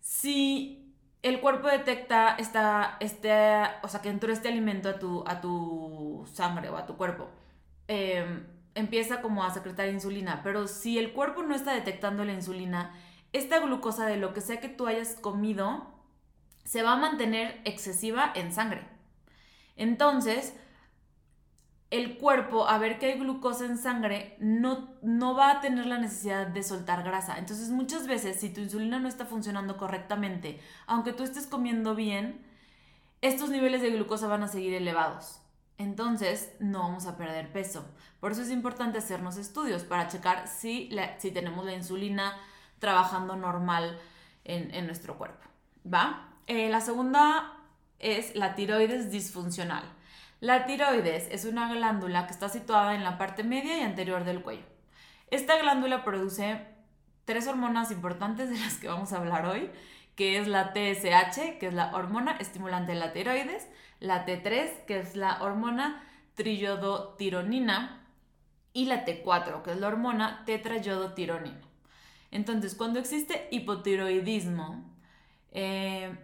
si 0.00 0.94
el 1.22 1.40
cuerpo 1.40 1.68
detecta 1.68 2.34
esta, 2.38 2.96
este, 3.00 3.30
o 3.82 3.88
sea, 3.88 4.00
que 4.00 4.08
entró 4.08 4.32
este 4.32 4.48
alimento 4.48 4.88
a 4.88 4.98
tu, 4.98 5.22
a 5.26 5.40
tu 5.40 6.26
sangre 6.32 6.70
o 6.70 6.76
a 6.76 6.86
tu 6.86 6.96
cuerpo, 6.96 7.28
em, 7.88 8.46
empieza 8.74 9.20
como 9.20 9.44
a 9.44 9.52
secretar 9.52 9.88
insulina, 9.88 10.40
pero 10.42 10.66
si 10.66 10.98
el 10.98 11.12
cuerpo 11.12 11.42
no 11.42 11.54
está 11.54 11.74
detectando 11.74 12.24
la 12.24 12.32
insulina, 12.32 12.94
esta 13.34 13.58
glucosa 13.58 14.06
de 14.06 14.16
lo 14.16 14.32
que 14.32 14.40
sea 14.40 14.60
que 14.60 14.68
tú 14.68 14.86
hayas 14.86 15.14
comido 15.14 15.86
se 16.64 16.82
va 16.82 16.92
a 16.92 16.96
mantener 16.96 17.60
excesiva 17.64 18.32
en 18.34 18.52
sangre. 18.52 18.97
Entonces, 19.78 20.54
el 21.90 22.18
cuerpo, 22.18 22.68
a 22.68 22.76
ver 22.78 22.98
que 22.98 23.06
hay 23.06 23.18
glucosa 23.18 23.64
en 23.64 23.78
sangre, 23.78 24.36
no, 24.40 24.90
no 25.00 25.34
va 25.34 25.52
a 25.52 25.60
tener 25.60 25.86
la 25.86 25.98
necesidad 25.98 26.46
de 26.46 26.62
soltar 26.62 27.02
grasa. 27.02 27.38
Entonces 27.38 27.70
muchas 27.70 28.06
veces 28.06 28.38
si 28.40 28.50
tu 28.50 28.60
insulina 28.60 28.98
no 28.98 29.08
está 29.08 29.24
funcionando 29.24 29.78
correctamente, 29.78 30.60
aunque 30.86 31.14
tú 31.14 31.22
estés 31.22 31.46
comiendo 31.46 31.94
bien, 31.94 32.44
estos 33.22 33.48
niveles 33.48 33.80
de 33.80 33.90
glucosa 33.90 34.28
van 34.28 34.42
a 34.42 34.48
seguir 34.48 34.74
elevados. 34.74 35.40
Entonces 35.78 36.52
no 36.58 36.80
vamos 36.80 37.06
a 37.06 37.16
perder 37.16 37.52
peso. 37.52 37.86
Por 38.20 38.32
eso 38.32 38.42
es 38.42 38.50
importante 38.50 38.98
hacernos 38.98 39.38
estudios 39.38 39.84
para 39.84 40.08
checar 40.08 40.46
si, 40.46 40.90
si 41.18 41.30
tenemos 41.30 41.64
la 41.64 41.72
insulina 41.72 42.36
trabajando 42.80 43.36
normal 43.36 43.98
en, 44.44 44.86
nuestro 44.86 45.16
cuerpo. 45.16 45.46
¿Va? 45.86 46.28
Eh, 46.46 46.68
la 46.68 46.80
segunda 46.80 47.57
es 47.98 48.34
la 48.34 48.54
tiroides 48.54 49.10
disfuncional. 49.10 49.84
La 50.40 50.66
tiroides 50.66 51.28
es 51.30 51.44
una 51.44 51.72
glándula 51.72 52.26
que 52.26 52.32
está 52.32 52.48
situada 52.48 52.94
en 52.94 53.04
la 53.04 53.18
parte 53.18 53.42
media 53.42 53.78
y 53.78 53.82
anterior 53.82 54.24
del 54.24 54.42
cuello. 54.42 54.64
Esta 55.30 55.58
glándula 55.58 56.04
produce 56.04 56.60
tres 57.24 57.46
hormonas 57.46 57.90
importantes 57.90 58.50
de 58.50 58.58
las 58.58 58.76
que 58.78 58.88
vamos 58.88 59.12
a 59.12 59.18
hablar 59.18 59.46
hoy, 59.46 59.70
que 60.14 60.38
es 60.38 60.48
la 60.48 60.72
TSH, 60.72 61.58
que 61.58 61.66
es 61.68 61.74
la 61.74 61.94
hormona 61.94 62.36
estimulante 62.38 62.92
de 62.92 62.98
la 62.98 63.12
tiroides, 63.12 63.68
la 64.00 64.26
T3, 64.26 64.84
que 64.86 64.98
es 64.98 65.16
la 65.16 65.42
hormona 65.42 66.04
triyodotironina, 66.34 67.98
y 68.72 68.84
la 68.84 69.04
T4, 69.04 69.62
que 69.62 69.72
es 69.72 69.80
la 69.80 69.88
hormona 69.88 70.44
tetrayodotironina. 70.44 71.60
Entonces, 72.30 72.74
cuando 72.74 73.00
existe 73.00 73.48
hipotiroidismo, 73.50 74.84
eh, 75.50 76.16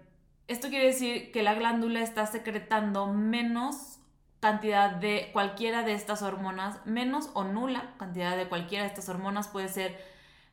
esto 0.49 0.69
quiere 0.69 0.87
decir 0.87 1.33
que 1.33 1.43
la 1.43 1.55
glándula 1.55 2.01
está 2.01 2.27
secretando 2.27 3.07
menos 3.07 3.99
cantidad 4.41 4.91
de 4.91 5.31
cualquiera 5.33 5.85
de 5.85 5.95
estas 5.95 6.21
hormonas, 6.21 6.85
menos 6.85 7.31
o 7.33 7.45
nula 7.45 7.95
cantidad 7.97 8.37
de 8.37 8.47
cualquiera 8.47 8.85
de 8.85 8.89
estas 8.89 9.09
hormonas, 9.09 9.49
puede 9.49 9.69
ser 9.69 9.99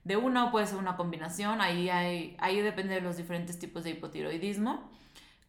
de 0.06 0.16
una 0.16 0.46
o 0.46 0.52
puede 0.52 0.66
ser 0.66 0.78
una 0.78 0.96
combinación, 0.96 1.60
ahí, 1.60 1.90
ahí 2.40 2.62
depende 2.62 2.96
de 2.96 3.02
los 3.02 3.18
diferentes 3.18 3.60
tipos 3.60 3.84
de 3.84 3.90
hipotiroidismo, 3.90 4.90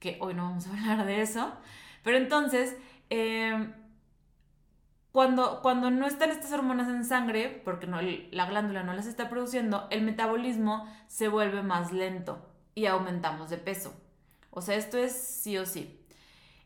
que 0.01 0.17
hoy 0.21 0.35
no 0.35 0.43
vamos 0.43 0.67
a 0.67 0.71
hablar 0.77 1.07
de 1.07 1.23
eso, 1.23 1.53
pero 2.03 2.17
entonces, 2.17 2.77
em, 3.11 3.73
cuando, 5.13 5.61
cuando 5.63 5.93
no 5.93 6.07
están 6.07 6.31
estas 6.31 6.53
hormonas 6.53 6.89
en 6.89 7.05
sangre, 7.05 7.63
porque 7.65 7.87
la 8.33 8.47
glándula 8.47 8.83
no 8.83 8.93
las 8.93 9.07
está 9.07 9.29
produciendo, 9.29 9.87
el 9.91 10.03
metabolismo 10.03 10.93
se 11.07 11.29
vuelve 11.29 11.63
más 11.63 11.93
lento 11.93 12.45
y 12.75 12.87
aumentamos 12.87 13.51
de 13.51 13.59
peso. 13.59 13.95
O 14.53 14.61
sea, 14.61 14.77
esto 14.77 14.99
es 14.99 15.13
sí 15.13 15.59
o 15.59 15.67
sí. 15.67 15.99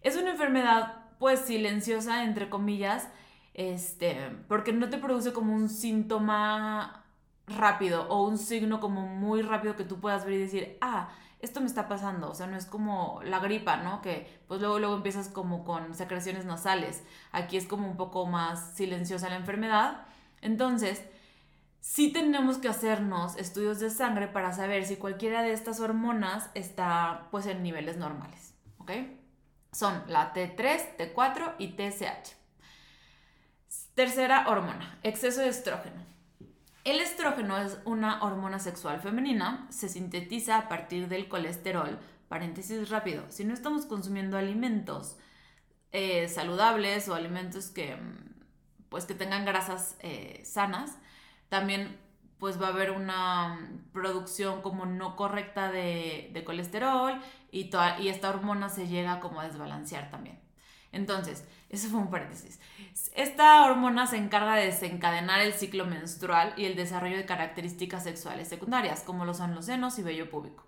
Es 0.03 0.17
una 0.17 0.33
enfermedad 0.33 1.05
pues 1.19 1.41
silenciosa, 1.41 2.25
entre 2.25 2.51
comillas, 2.51 3.09
este, 3.55 4.31
porque 4.49 4.73
no 4.73 4.91
te 4.91 4.99
produce 4.99 5.33
como 5.33 5.55
un 5.55 5.71
síntoma 5.71 7.05
rápido 7.47 8.07
o 8.09 8.27
un 8.27 8.39
signo 8.39 8.81
como 8.81 9.07
muy 9.07 9.41
rápido 9.41 9.77
que 9.77 9.85
tú 9.85 10.01
puedas 10.01 10.25
ver 10.25 10.35
y 10.35 10.39
decir, 10.39 10.79
ah, 10.81 11.09
esto 11.41 11.61
me 11.61 11.67
está 11.67 11.89
pasando, 11.89 12.31
o 12.31 12.35
sea, 12.35 12.47
no 12.47 12.57
es 12.57 12.67
como 12.67 13.21
la 13.25 13.39
gripa, 13.39 13.77
¿no? 13.77 14.03
Que 14.03 14.41
pues 14.49 14.61
luego, 14.61 14.79
luego 14.79 14.97
empiezas 14.97 15.29
como 15.29 15.65
con 15.65 15.95
secreciones 15.95 16.45
nasales, 16.45 17.05
aquí 17.33 17.57
es 17.57 17.67
como 17.67 17.89
un 17.89 17.97
poco 17.97 18.27
más 18.27 18.75
silenciosa 18.75 19.29
la 19.29 19.37
enfermedad, 19.37 20.07
entonces, 20.43 21.05
sí 21.87 22.11
tenemos 22.13 22.59
que 22.59 22.69
hacernos 22.69 23.37
estudios 23.37 23.79
de 23.79 23.91
sangre 23.91 24.27
para 24.27 24.53
saber 24.53 24.85
si 24.85 24.97
cualquiera 24.97 25.43
de 25.43 25.53
estas 25.53 25.79
hormonas 25.79 26.51
está 26.55 27.29
pues 27.31 27.47
en 27.47 27.63
niveles 27.63 27.97
normales, 27.97 28.55
¿ok? 28.79 28.91
Son 29.71 30.03
la 30.09 30.35
T3, 30.35 30.97
T4 30.99 31.55
y 31.59 31.77
TSH. 31.77 32.35
Tercera 33.95 34.49
hormona, 34.49 34.99
exceso 35.05 35.43
de 35.43 35.49
estrógeno. 35.49 36.05
El 36.83 37.01
estrógeno 37.01 37.57
es 37.59 37.79
una 37.85 38.21
hormona 38.25 38.59
sexual 38.59 39.01
femenina, 39.01 39.69
se 39.71 39.89
sintetiza 39.89 40.59
a 40.59 40.69
partir 40.69 41.07
del 41.07 41.29
colesterol. 41.29 42.01
Paréntesis 42.29 42.91
rápido, 42.91 43.25
si 43.29 43.45
no 43.45 43.55
estamos 43.55 43.87
consumiendo 43.87 44.37
alimentos 44.37 45.17
eh, 45.93 46.29
saludables 46.29 47.09
o 47.09 47.15
alimentos 47.15 47.69
que, 47.69 47.97
pues, 48.89 49.05
que 49.05 49.15
tengan 49.15 49.45
grasas 49.45 49.97
eh, 50.01 50.43
sanas, 50.45 50.99
también 51.49 51.99
pues 52.39 52.61
va 52.61 52.67
a 52.67 52.71
haber 52.71 52.91
una 52.91 53.59
producción 53.93 54.61
como 54.61 54.85
no 54.87 55.17
correcta 55.17 55.71
de, 55.71 56.43
colesterol 56.45 57.21
y, 57.51 57.71
y 57.99 58.09
esta 58.09 58.29
hormona 58.29 58.69
se 58.69 58.89
llega 58.89 59.21
como 59.21 59.41
a 59.41 59.49
desbalancear 59.49 60.11
también. 60.11 60.39
Entonces, 60.93 61.47
eso 61.69 61.89
fue 61.89 62.01
un 62.01 62.11
paréntesis. 62.11 62.61
Esta 63.15 63.65
hormona 63.65 64.07
se 64.07 64.17
encarga 64.17 64.55
de 64.55 64.67
desencadenar 64.67 65.41
el 65.41 65.53
ciclo 65.53 65.87
menstrual 65.87 66.55
y 66.57 66.65
el 66.67 66.77
desarrollo 66.77 67.17
de 67.17 67.27
características 67.27 68.05
sexuales 68.05 68.49
secundarias, 68.49 69.03
como 69.03 69.25
lo 69.25 69.35
son 69.35 69.55
los 69.55 69.67
senos 69.67 69.99
y 69.99 70.03
vello 70.03 70.31
púbico. 70.31 70.65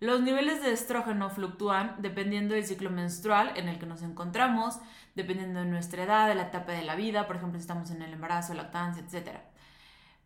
Los 0.00 0.20
niveles 0.20 0.62
de 0.62 0.72
estrógeno 0.72 1.30
fluctúan 1.30 1.96
dependiendo 1.98 2.54
del 2.54 2.64
ciclo 2.64 2.90
menstrual 2.90 3.52
en 3.56 3.68
el 3.68 3.78
que 3.78 3.86
nos 3.86 4.02
encontramos, 4.02 4.80
dependiendo 5.14 5.60
de 5.60 5.66
nuestra 5.66 6.02
edad, 6.02 6.28
de 6.28 6.34
la 6.34 6.44
etapa 6.44 6.72
de 6.72 6.82
la 6.82 6.96
vida, 6.96 7.26
por 7.28 7.36
ejemplo, 7.36 7.58
si 7.58 7.62
estamos 7.62 7.90
en 7.92 8.02
el 8.02 8.12
embarazo, 8.12 8.54
lactancia, 8.54 9.04
etc 9.04 9.51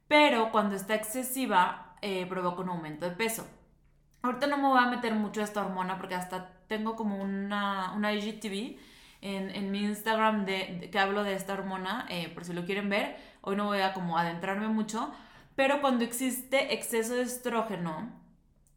pero 0.09 0.51
cuando 0.51 0.77
está 0.77 0.95
excesiva 0.95 1.97
eh, 2.03 2.27
provoca 2.27 2.63
un 2.63 2.69
aumento 2.71 3.09
de 3.09 3.17
peso. 3.17 3.47
Ahorita 4.23 4.47
no 4.47 4.57
me 4.57 4.69
voy 4.69 4.79
a 4.79 4.87
meter 4.87 5.15
mucho 5.15 5.41
a 5.41 5.45
esta 5.45 5.65
hormona 5.65 5.99
porque 5.99 6.15
hasta 6.15 6.53
tengo 6.69 6.97
como 6.97 7.21
una, 7.21 7.93
una 7.95 8.13
IGTV 8.13 8.79
en, 9.21 9.51
en 9.51 9.71
mi 9.71 9.81
Instagram 9.85 10.45
de, 10.45 10.89
que 10.91 10.99
hablo 10.99 11.25
de 11.25 11.35
esta 11.35 11.55
hormona, 11.55 12.07
eh, 12.11 12.29
por 12.29 12.45
si 12.45 12.53
lo 12.53 12.65
quieren 12.65 12.89
ver. 12.89 13.17
Hoy 13.41 13.57
no 13.57 13.67
voy 13.67 13.81
a 13.81 13.93
como 13.93 14.19
adentrarme 14.19 14.69
mucho, 14.69 15.13
pero 15.55 15.81
cuando 15.81 16.05
existe 16.05 16.75
exceso 16.75 17.15
de 17.15 17.23
estrógeno, 17.23 18.11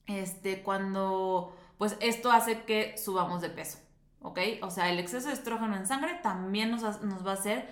este, 0.07 0.61
cuando, 0.63 1.55
pues 1.77 1.97
esto 1.99 2.31
hace 2.31 2.63
que 2.63 2.97
subamos 2.97 3.41
de 3.41 3.49
peso, 3.49 3.79
¿ok? 4.21 4.39
O 4.61 4.69
sea, 4.71 4.89
el 4.89 4.99
exceso 4.99 5.27
de 5.27 5.33
estrógeno 5.33 5.75
en 5.75 5.85
sangre 5.85 6.19
también 6.23 6.71
nos, 6.71 7.01
nos 7.01 7.25
va 7.25 7.31
a 7.31 7.35
hacer 7.35 7.69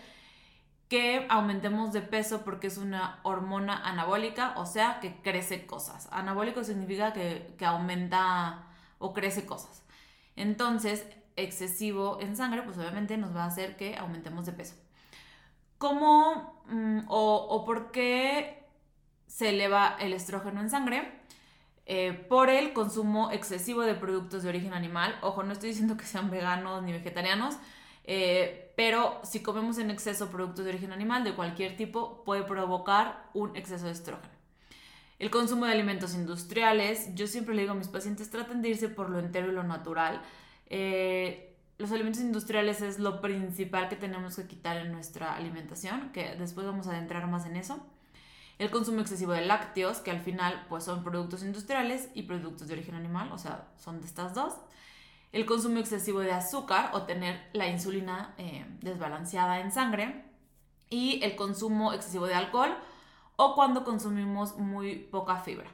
que 0.90 1.26
aumentemos 1.30 1.92
de 1.92 2.02
peso 2.02 2.44
porque 2.44 2.68
es 2.68 2.78
una 2.78 3.20
hormona 3.24 3.78
anabólica, 3.88 4.54
o 4.58 4.66
sea, 4.66 5.00
que 5.02 5.16
crece 5.22 5.66
cosas. 5.66 6.08
Anabólico 6.12 6.64
significa 6.64 7.12
que, 7.14 7.56
aumenta 7.66 8.64
o 9.00 9.14
crece 9.14 9.46
cosas. 9.46 9.84
Entonces, 10.36 11.06
excesivo 11.36 12.20
en 12.22 12.38
sangre, 12.38 12.62
pues 12.64 12.78
obviamente 12.78 13.18
nos 13.18 13.36
va 13.36 13.44
a 13.44 13.48
hacer 13.48 13.76
que 13.76 13.98
aumentemos 13.98 14.46
de 14.46 14.54
peso. 14.54 14.76
¿Cómo 15.78 16.64
mm, 16.68 17.02
o, 17.10 17.64
por 17.66 17.92
qué 17.92 18.66
se 19.28 19.50
eleva 19.50 19.98
el 20.00 20.14
estrógeno 20.14 20.62
en 20.62 20.70
sangre? 20.70 21.12
Eh, 21.86 22.14
por 22.14 22.50
el 22.50 22.74
consumo 22.74 23.32
excesivo 23.32 23.82
de 23.82 23.94
productos 23.94 24.44
de 24.44 24.50
origen 24.50 24.74
animal. 24.74 25.18
Ojo, 25.22 25.44
no 25.44 25.54
estoy 25.54 25.70
diciendo 25.70 25.98
que 25.98 26.06
sean 26.06 26.32
veganos 26.32 26.84
ni 26.84 26.92
vegetarianos, 26.92 27.58
eh, 28.08 28.72
pero 28.78 29.20
si 29.24 29.42
comemos 29.42 29.78
en 29.78 29.92
exceso 29.92 30.30
productos 30.30 30.64
de 30.64 30.72
origen 30.72 30.94
animal 30.94 31.26
de 31.26 31.36
cualquier 31.36 31.76
tipo, 31.76 32.24
puede 32.24 32.44
provocar 32.44 33.30
un 33.34 33.56
exceso 33.58 33.86
de 33.86 33.92
estrógeno. 33.92 34.34
El 35.20 35.30
consumo 35.30 35.66
de 35.66 35.74
alimentos 35.74 36.14
industriales, 36.14 37.14
yo 37.16 37.28
siempre 37.28 37.54
le 37.54 37.64
digo 37.64 37.74
a 37.74 37.76
mis 37.76 37.90
pacientes, 37.90 38.30
traten 38.30 38.62
de 38.62 38.70
irse 38.70 38.88
por 38.88 39.10
lo 39.10 39.20
entero 39.20 39.52
y 39.52 39.52
lo 39.52 39.64
natural. 39.64 40.22
Eh, 40.68 41.56
los 41.78 41.92
alimentos 41.92 42.22
industriales 42.22 42.82
es 42.82 42.98
lo 42.98 43.20
principal 43.20 43.90
que 43.90 43.98
tenemos 43.98 44.38
que 44.38 44.48
quitar 44.48 44.78
en 44.78 44.92
nuestra 44.94 45.36
alimentación, 45.36 46.12
que 46.14 46.36
después 46.36 46.66
vamos 46.66 46.88
a 46.88 46.92
adentrar 46.92 47.28
más 47.28 47.46
en 47.46 47.58
eso. 47.58 47.86
El 48.58 48.72
consumo 48.72 49.02
excesivo 49.02 49.34
de 49.34 49.46
lácteos, 49.46 50.00
que 50.00 50.12
al 50.12 50.22
final 50.22 50.66
pues 50.70 50.86
son 50.86 51.04
productos 51.04 51.44
industriales 51.44 52.10
y 52.14 52.24
productos 52.24 52.68
de 52.68 52.74
origen 52.76 52.96
animal, 52.96 53.32
o 53.34 53.38
sea, 53.38 53.68
son 53.78 54.00
de 54.00 54.08
estas 54.08 54.34
dos 54.34 54.54
el 55.32 55.46
consumo 55.46 55.80
excesivo 55.80 56.20
de 56.20 56.32
azúcar 56.32 56.92
o 56.94 57.04
tener 57.04 57.50
la 57.54 57.68
insulina 57.68 58.34
eh, 58.38 58.66
desbalanceada 58.82 59.60
en 59.60 59.72
sangre 59.72 60.26
y 60.90 61.24
el 61.24 61.36
consumo 61.36 61.94
excesivo 61.94 62.28
de 62.28 62.36
alcohol 62.36 62.76
o 63.36 63.56
cuando 63.56 63.84
consumimos 63.84 64.58
muy 64.58 64.96
poca 64.96 65.38
fibra. 65.38 65.70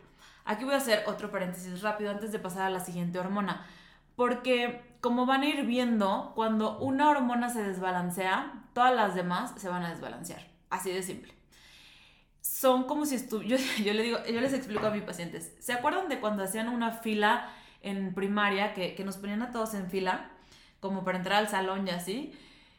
Aquí 0.45 0.65
voy 0.65 0.73
a 0.73 0.77
hacer 0.77 1.03
otro 1.07 1.31
paréntesis 1.31 1.81
rápido 1.81 2.11
antes 2.11 2.31
de 2.31 2.39
pasar 2.39 2.63
a 2.63 2.69
la 2.69 2.81
siguiente 2.81 3.19
hormona, 3.19 3.65
porque 4.15 4.81
como 4.99 5.25
van 5.25 5.41
a 5.41 5.47
ir 5.47 5.65
viendo, 5.65 6.33
cuando 6.35 6.79
una 6.79 7.09
hormona 7.09 7.49
se 7.49 7.63
desbalancea, 7.63 8.65
todas 8.73 8.93
las 8.93 9.15
demás 9.15 9.53
se 9.57 9.69
van 9.69 9.83
a 9.83 9.89
desbalancear, 9.89 10.45
así 10.69 10.91
de 10.91 11.03
simple. 11.03 11.33
Son 12.41 12.83
como 12.83 13.05
si 13.05 13.15
estuviera, 13.15 13.61
yo, 13.77 13.93
yo, 13.93 14.41
les 14.41 14.53
explico 14.53 14.85
a 14.85 14.91
mis 14.91 15.03
pacientes, 15.03 15.53
¿se 15.59 15.73
acuerdan 15.73 16.09
de 16.09 16.19
cuando 16.19 16.43
hacían 16.43 16.67
una 16.67 16.91
fila 16.91 17.49
en 17.83 18.13
primaria 18.13 18.73
que, 18.73 19.01
nos 19.05 19.17
ponían 19.17 19.43
a 19.43 19.51
todos 19.51 19.75
en 19.75 19.89
fila, 19.89 20.29
como 20.79 21.03
para 21.03 21.19
entrar 21.19 21.37
al 21.39 21.49
salón 21.49 21.87
y 21.87 21.91
así. 21.91 22.33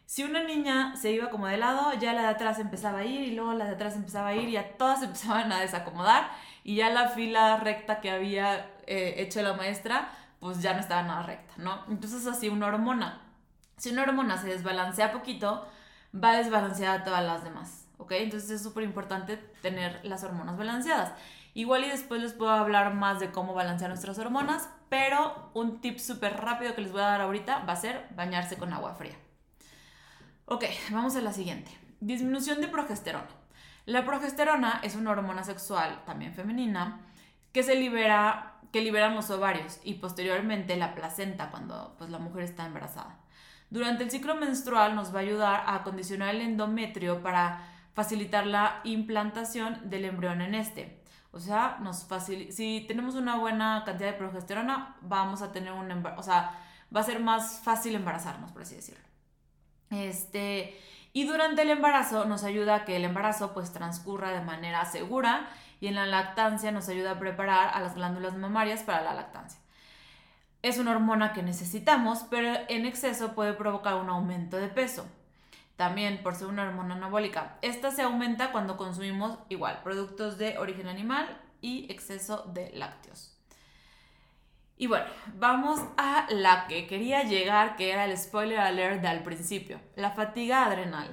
Si 0.07 0.25
una 0.25 0.43
niña 0.43 0.97
se 0.97 1.13
iba 1.13 1.31
como 1.31 1.47
de 1.47 1.57
lado, 1.57 1.93
ya 1.95 2.13
la 2.13 2.23
de 2.23 2.29
atrás 2.29 2.59
empezaba 2.59 2.99
a 3.01 3.05
ir 3.05 3.21
y 3.21 3.35
luego 3.35 3.55
la 3.55 3.67
de 3.67 3.73
atrás 3.73 3.95
empezaba 3.95 4.29
a 4.29 4.35
ir 4.35 4.49
y 4.49 4.53
ya 4.53 4.77
todas 4.77 5.03
empezaban 5.05 5.53
a 5.53 5.61
desacomodar 5.61 6.31
y 6.65 6.77
ya 6.77 6.91
la 6.91 7.09
fila 7.11 7.59
recta 7.59 8.01
que 8.01 8.11
había 8.11 8.71
eh, 8.87 9.15
hecho 9.19 9.41
la 9.43 9.55
maestra, 9.55 10.09
pues 10.41 10.61
ya 10.61 10.75
no 10.75 10.81
estaba 10.81 11.03
nada 11.03 11.23
recta, 11.23 11.55
¿no? 11.59 11.85
Entonces 11.89 12.27
así 12.27 12.49
una 12.49 12.67
hormona. 12.67 13.21
Si 13.77 13.91
una 13.91 14.03
hormona 14.03 14.39
se 14.39 14.49
desbalancea 14.49 15.13
poquito, 15.13 15.67
va 16.15 16.37
desbalanceada 16.37 17.01
a 17.01 17.05
todas 17.05 17.25
las 17.25 17.45
demás, 17.45 17.87
¿ok? 17.99 18.13
Entonces 18.13 18.51
es 18.51 18.63
súper 18.63 18.85
importante 18.85 19.37
tener 19.63 20.01
las 20.05 20.23
hormonas 20.25 20.57
balanceadas. 20.57 21.13
Igual 21.55 21.85
y 21.85 21.89
después 21.89 22.21
les 22.21 22.33
puedo 22.33 22.51
hablar 22.51 22.95
más 22.95 23.21
de 23.21 23.31
cómo 23.31 23.55
balancear 23.55 23.91
nuestras 23.91 24.19
hormonas, 24.19 24.69
pero 24.89 25.51
un 25.55 25.81
tip 25.81 25.99
súper 25.99 26.41
rápido 26.41 26.75
que 26.75 26.83
les 26.83 26.93
voy 26.93 27.01
a 27.01 27.09
dar 27.09 27.21
ahorita 27.21 27.61
va 27.61 27.73
a 27.73 27.77
ser 27.77 28.09
bañarse 28.15 28.57
con 28.57 28.73
agua 28.73 28.95
fría. 28.95 29.17
Ok, 30.47 30.65
vamos 30.91 31.17
a 31.17 31.21
la 31.21 31.33
siguiente. 31.33 31.71
Disminución 32.01 32.61
de 32.61 32.69
progesterona. 32.69 33.29
La 33.87 34.05
progesterona 34.05 34.81
es 34.83 34.95
una 34.95 35.11
hormona 35.11 35.45
sexual, 35.45 36.03
también 36.07 36.35
femenina, 36.35 37.01
que 37.53 37.63
se 37.63 37.75
libera, 37.75 38.57
que 38.73 38.81
liberan 38.81 39.15
los 39.15 39.31
ovarios 39.31 39.79
y 39.85 39.95
posteriormente 39.95 40.77
la 40.77 40.95
placenta 40.95 41.51
cuando 41.51 41.95
pues, 41.99 42.11
la 42.11 42.19
mujer 42.19 42.45
está 42.45 42.67
embarazada. 42.67 43.19
Durante 43.71 44.05
el 44.05 44.11
ciclo 44.11 44.35
menstrual 44.35 44.95
nos 44.95 45.15
va 45.15 45.19
a 45.19 45.23
ayudar 45.23 45.63
a 45.67 45.77
acondicionar 45.77 46.35
el 46.35 46.41
endometrio 46.41 47.23
para 47.23 47.69
facilitar 47.95 48.47
la 48.47 48.81
implantación 48.85 49.89
del 49.89 50.05
embrión 50.05 50.41
en 50.41 50.55
este. 50.55 51.04
O 51.35 51.41
sea, 51.41 51.79
nos 51.81 52.07
si 52.51 52.85
tenemos 52.87 53.17
una 53.17 53.37
buena 53.37 53.83
cantidad 53.85 54.13
de 54.13 54.17
progesterona, 54.17 54.97
vamos 55.01 55.43
a 55.43 55.51
tener 55.51 55.73
un 55.73 55.91
o 56.17 56.23
sea, 56.23 56.61
va 56.95 57.01
a 57.01 57.03
ser 57.03 57.19
más 57.19 57.61
fácil 57.61 57.97
embarazarnos, 57.97 58.53
por 58.53 58.63
así 58.63 58.77
decirlo. 58.77 59.05
Este, 59.91 60.79
y 61.13 61.27
durante 61.27 61.63
el 61.63 61.71
embarazo 61.71 62.25
nos 62.25 62.45
ayuda 62.45 62.77
a 62.77 62.85
que 62.85 62.95
el 62.95 63.05
embarazo 63.05 63.53
pues 63.53 63.73
transcurra 63.73 64.31
de 64.31 64.43
manera 64.43 64.85
segura 64.85 65.49
y 65.81 65.89
en 65.89 65.97
la 65.97 66.07
lactancia 66.07 66.71
nos 66.71 66.89
ayuda 66.89 67.13
a 67.13 67.19
preparar 67.19 67.71
a 67.75 67.81
las 67.81 67.97
glándulas 67.97 68.37
mamarias 68.37 68.85
para 68.85 69.03
la 69.03 69.15
lactancia. 69.15 69.59
Es 70.63 70.79
una 70.79 70.93
hormona 70.93 71.33
que 71.33 71.43
necesitamos, 71.43 72.25
pero 72.31 72.57
en 72.69 72.87
exceso 72.87 73.35
puede 73.35 73.55
provocar 73.55 73.97
un 73.97 74.09
aumento 74.09 74.57
de 74.57 74.69
peso. 74.69 75.05
También 75.77 76.23
por 76.23 76.35
ser 76.35 76.47
una 76.47 76.63
hormona 76.63 76.95
anabólica. 76.95 77.59
Esta 77.63 77.91
se 77.91 78.03
aumenta 78.03 78.53
cuando 78.53 78.77
consumimos 78.77 79.39
igual 79.49 79.81
productos 79.83 80.39
de 80.39 80.59
origen 80.59 80.87
animal 80.87 81.41
y 81.61 81.91
exceso 81.91 82.51
de 82.55 82.71
lácteos. 82.75 83.35
Y 84.77 84.87
bueno, 84.89 85.07
vamos 85.37 85.81
a 85.97 86.27
la 86.31 86.67
que 86.67 86.87
quería 86.87 87.23
llegar, 87.23 87.77
que 87.77 87.93
era 87.93 88.05
el 88.05 88.19
spoiler 88.19 88.59
alert 88.59 89.03
del 89.03 89.23
principio, 89.23 89.81
la 89.95 90.11
fatiga 90.11 90.65
adrenal, 90.67 91.09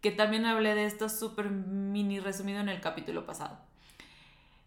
que 0.00 0.10
también 0.10 0.44
hablé 0.44 0.74
de 0.74 0.86
esto 0.86 1.08
súper 1.08 1.50
mini 1.50 2.18
resumido 2.18 2.60
en 2.60 2.68
el 2.68 2.80
capítulo 2.80 3.24
pasado. 3.24 3.58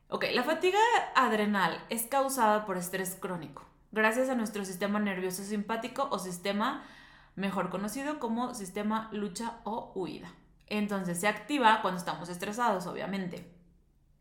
Ok, 0.07 0.25
la 0.33 0.43
fatiga 0.43 0.79
adrenal 1.15 1.83
es 1.89 2.07
causada 2.07 2.65
por 2.65 2.77
estrés 2.77 3.15
crónico, 3.19 3.65
gracias 3.91 4.29
a 4.29 4.35
nuestro 4.35 4.63
sistema 4.63 4.99
nervioso 4.99 5.43
simpático 5.43 6.07
o 6.09 6.17
sistema 6.17 6.83
mejor 7.39 7.69
conocido 7.69 8.19
como 8.19 8.53
sistema 8.53 9.09
lucha 9.11 9.59
o 9.63 9.91
huida. 9.95 10.31
Entonces 10.67 11.19
se 11.19 11.27
activa 11.27 11.81
cuando 11.81 11.97
estamos 11.97 12.29
estresados, 12.29 12.85
obviamente. 12.85 13.49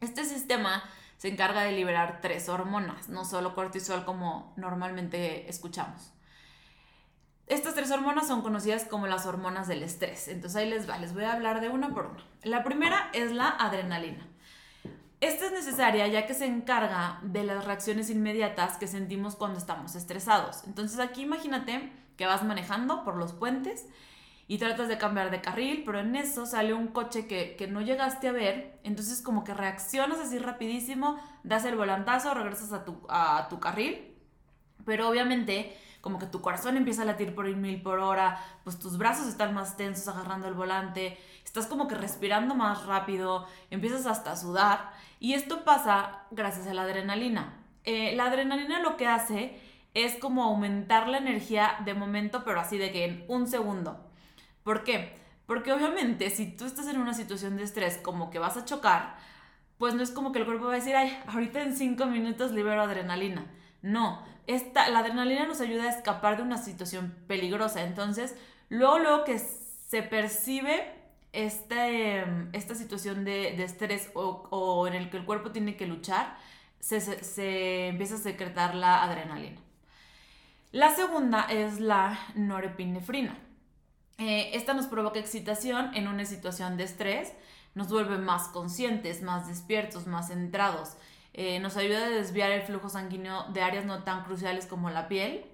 Este 0.00 0.24
sistema 0.24 0.82
se 1.18 1.28
encarga 1.28 1.62
de 1.62 1.72
liberar 1.72 2.20
tres 2.22 2.48
hormonas, 2.48 3.08
no 3.08 3.24
solo 3.24 3.54
cortisol 3.54 4.04
como 4.04 4.54
normalmente 4.56 5.50
escuchamos. 5.50 6.12
Estas 7.48 7.74
tres 7.74 7.90
hormonas 7.90 8.28
son 8.28 8.42
conocidas 8.42 8.84
como 8.84 9.06
las 9.06 9.26
hormonas 9.26 9.66
del 9.66 9.82
estrés. 9.82 10.28
Entonces 10.28 10.56
ahí 10.56 10.70
les 10.70 10.88
va, 10.88 10.98
les 10.98 11.12
voy 11.12 11.24
a 11.24 11.32
hablar 11.32 11.60
de 11.60 11.70
una 11.70 11.92
por 11.92 12.06
una. 12.06 12.24
La 12.44 12.62
primera 12.62 13.10
es 13.14 13.32
la 13.32 13.48
adrenalina. 13.48 14.26
Esta 15.20 15.46
es 15.46 15.52
necesaria 15.52 16.06
ya 16.06 16.26
que 16.26 16.34
se 16.34 16.46
encarga 16.46 17.18
de 17.22 17.42
las 17.42 17.64
reacciones 17.64 18.10
inmediatas 18.10 18.76
que 18.76 18.86
sentimos 18.86 19.34
cuando 19.34 19.58
estamos 19.58 19.96
estresados. 19.96 20.62
Entonces 20.66 21.00
aquí 21.00 21.22
imagínate 21.22 21.90
que 22.18 22.26
vas 22.26 22.42
manejando 22.42 23.04
por 23.04 23.16
los 23.16 23.32
puentes 23.32 23.86
y 24.48 24.58
tratas 24.58 24.88
de 24.88 24.98
cambiar 24.98 25.30
de 25.30 25.40
carril, 25.40 25.82
pero 25.86 26.00
en 26.00 26.16
eso 26.16 26.46
sale 26.46 26.74
un 26.74 26.88
coche 26.88 27.26
que, 27.26 27.66
no 27.70 27.80
llegaste 27.80 28.28
a 28.28 28.32
ver, 28.32 28.80
entonces 28.82 29.22
como 29.22 29.44
que 29.44 29.54
reaccionas 29.54 30.18
así 30.18 30.38
rapidísimo, 30.38 31.18
das 31.44 31.64
el 31.64 31.76
volantazo, 31.76 32.34
regresas 32.34 32.72
a 32.72 32.84
tu, 32.84 33.00
a 33.08 33.46
tu 33.48 33.60
carril, 33.60 34.14
pero 34.84 35.08
obviamente 35.08 35.76
como 36.00 36.18
que 36.18 36.26
tu 36.26 36.40
corazón 36.40 36.76
empieza 36.76 37.02
a 37.02 37.04
latir 37.04 37.34
por 37.34 37.46
mil 37.54 37.82
por 37.82 37.98
hora, 37.98 38.42
pues 38.64 38.78
tus 38.78 38.96
brazos 38.98 39.28
están 39.28 39.52
más 39.52 39.76
tensos 39.76 40.08
agarrando 40.08 40.48
el 40.48 40.54
volante, 40.54 41.18
estás 41.44 41.66
como 41.66 41.86
que 41.86 41.94
respirando 41.94 42.54
más 42.54 42.86
rápido, 42.86 43.46
empiezas 43.70 44.06
hasta 44.06 44.32
a 44.32 44.36
sudar, 44.36 44.92
y 45.20 45.34
esto 45.34 45.64
pasa 45.64 46.22
gracias 46.30 46.66
a 46.66 46.74
la 46.74 46.82
adrenalina. 46.82 47.54
Eh, 47.84 48.14
la 48.16 48.26
adrenalina 48.26 48.80
lo 48.80 48.96
que 48.96 49.06
hace 49.06 49.60
es 50.04 50.16
como 50.16 50.44
aumentar 50.44 51.08
la 51.08 51.18
energía 51.18 51.76
de 51.84 51.94
momento, 51.94 52.44
pero 52.44 52.60
así 52.60 52.78
de 52.78 52.92
que 52.92 53.04
en 53.04 53.24
un 53.28 53.46
segundo. 53.46 54.08
¿Por 54.62 54.84
qué? 54.84 55.16
Porque 55.46 55.72
obviamente 55.72 56.30
si 56.30 56.46
tú 56.46 56.66
estás 56.66 56.88
en 56.88 56.98
una 56.98 57.14
situación 57.14 57.56
de 57.56 57.62
estrés 57.62 57.98
como 57.98 58.30
que 58.30 58.38
vas 58.38 58.56
a 58.56 58.64
chocar, 58.64 59.16
pues 59.78 59.94
no 59.94 60.02
es 60.02 60.10
como 60.10 60.32
que 60.32 60.40
el 60.40 60.44
cuerpo 60.44 60.66
va 60.66 60.72
a 60.72 60.76
decir, 60.76 60.94
ay, 60.96 61.16
ahorita 61.26 61.62
en 61.62 61.76
cinco 61.76 62.06
minutos 62.06 62.52
libero 62.52 62.82
adrenalina. 62.82 63.46
No, 63.80 64.22
esta, 64.46 64.88
la 64.90 65.00
adrenalina 65.00 65.46
nos 65.46 65.60
ayuda 65.60 65.84
a 65.84 65.90
escapar 65.90 66.36
de 66.36 66.42
una 66.42 66.58
situación 66.58 67.14
peligrosa. 67.26 67.84
Entonces, 67.84 68.36
luego, 68.68 68.98
luego 68.98 69.24
que 69.24 69.38
se 69.38 70.02
percibe 70.02 70.94
esta 71.32 72.74
situación 72.74 73.24
de, 73.24 73.62
estrés 73.62 74.10
o, 74.14 74.86
en 74.86 74.94
el 74.94 75.10
que 75.10 75.16
el 75.18 75.24
cuerpo 75.24 75.52
tiene 75.52 75.76
que 75.76 75.86
luchar, 75.86 76.36
se 76.80 77.88
empieza 77.88 78.16
a 78.16 78.18
secretar 78.18 78.74
la 78.74 79.02
adrenalina. 79.04 79.60
La 80.70 80.94
segunda 80.94 81.44
es 81.44 81.80
la 81.80 82.18
norepinefrina. 82.34 83.38
Eh, 84.18 84.50
esta 84.52 84.74
nos 84.74 84.86
provoca 84.86 85.18
excitación 85.18 85.94
en 85.94 86.08
una 86.08 86.26
situación 86.26 86.76
de 86.76 86.84
estrés, 86.84 87.32
nos 87.74 87.88
vuelve 87.88 88.18
más 88.18 88.48
conscientes, 88.48 89.22
más 89.22 89.48
despiertos, 89.48 90.06
más 90.06 90.28
centrados. 90.28 90.98
Eh, 91.32 91.58
nos 91.60 91.78
ayuda 91.78 92.04
a 92.04 92.10
desviar 92.10 92.50
el 92.50 92.62
flujo 92.62 92.90
sanguíneo 92.90 93.44
de 93.44 93.62
áreas 93.62 93.86
no 93.86 94.02
tan 94.02 94.24
cruciales 94.24 94.66
como 94.66 94.90
la 94.90 95.08
piel, 95.08 95.46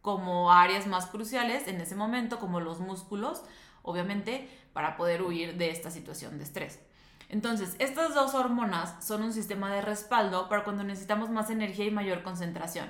como 0.00 0.50
áreas 0.50 0.86
más 0.86 1.06
cruciales 1.06 1.68
en 1.68 1.82
ese 1.82 1.94
momento, 1.94 2.38
como 2.38 2.58
los 2.60 2.80
músculos, 2.80 3.42
obviamente, 3.82 4.48
para 4.72 4.96
poder 4.96 5.20
huir 5.20 5.58
de 5.58 5.70
esta 5.70 5.90
situación 5.90 6.38
de 6.38 6.44
estrés. 6.44 6.80
Entonces, 7.28 7.76
estas 7.80 8.14
dos 8.14 8.32
hormonas 8.32 9.04
son 9.04 9.24
un 9.24 9.34
sistema 9.34 9.70
de 9.70 9.82
respaldo 9.82 10.48
para 10.48 10.64
cuando 10.64 10.84
necesitamos 10.84 11.28
más 11.28 11.50
energía 11.50 11.84
y 11.84 11.90
mayor 11.90 12.22
concentración. 12.22 12.88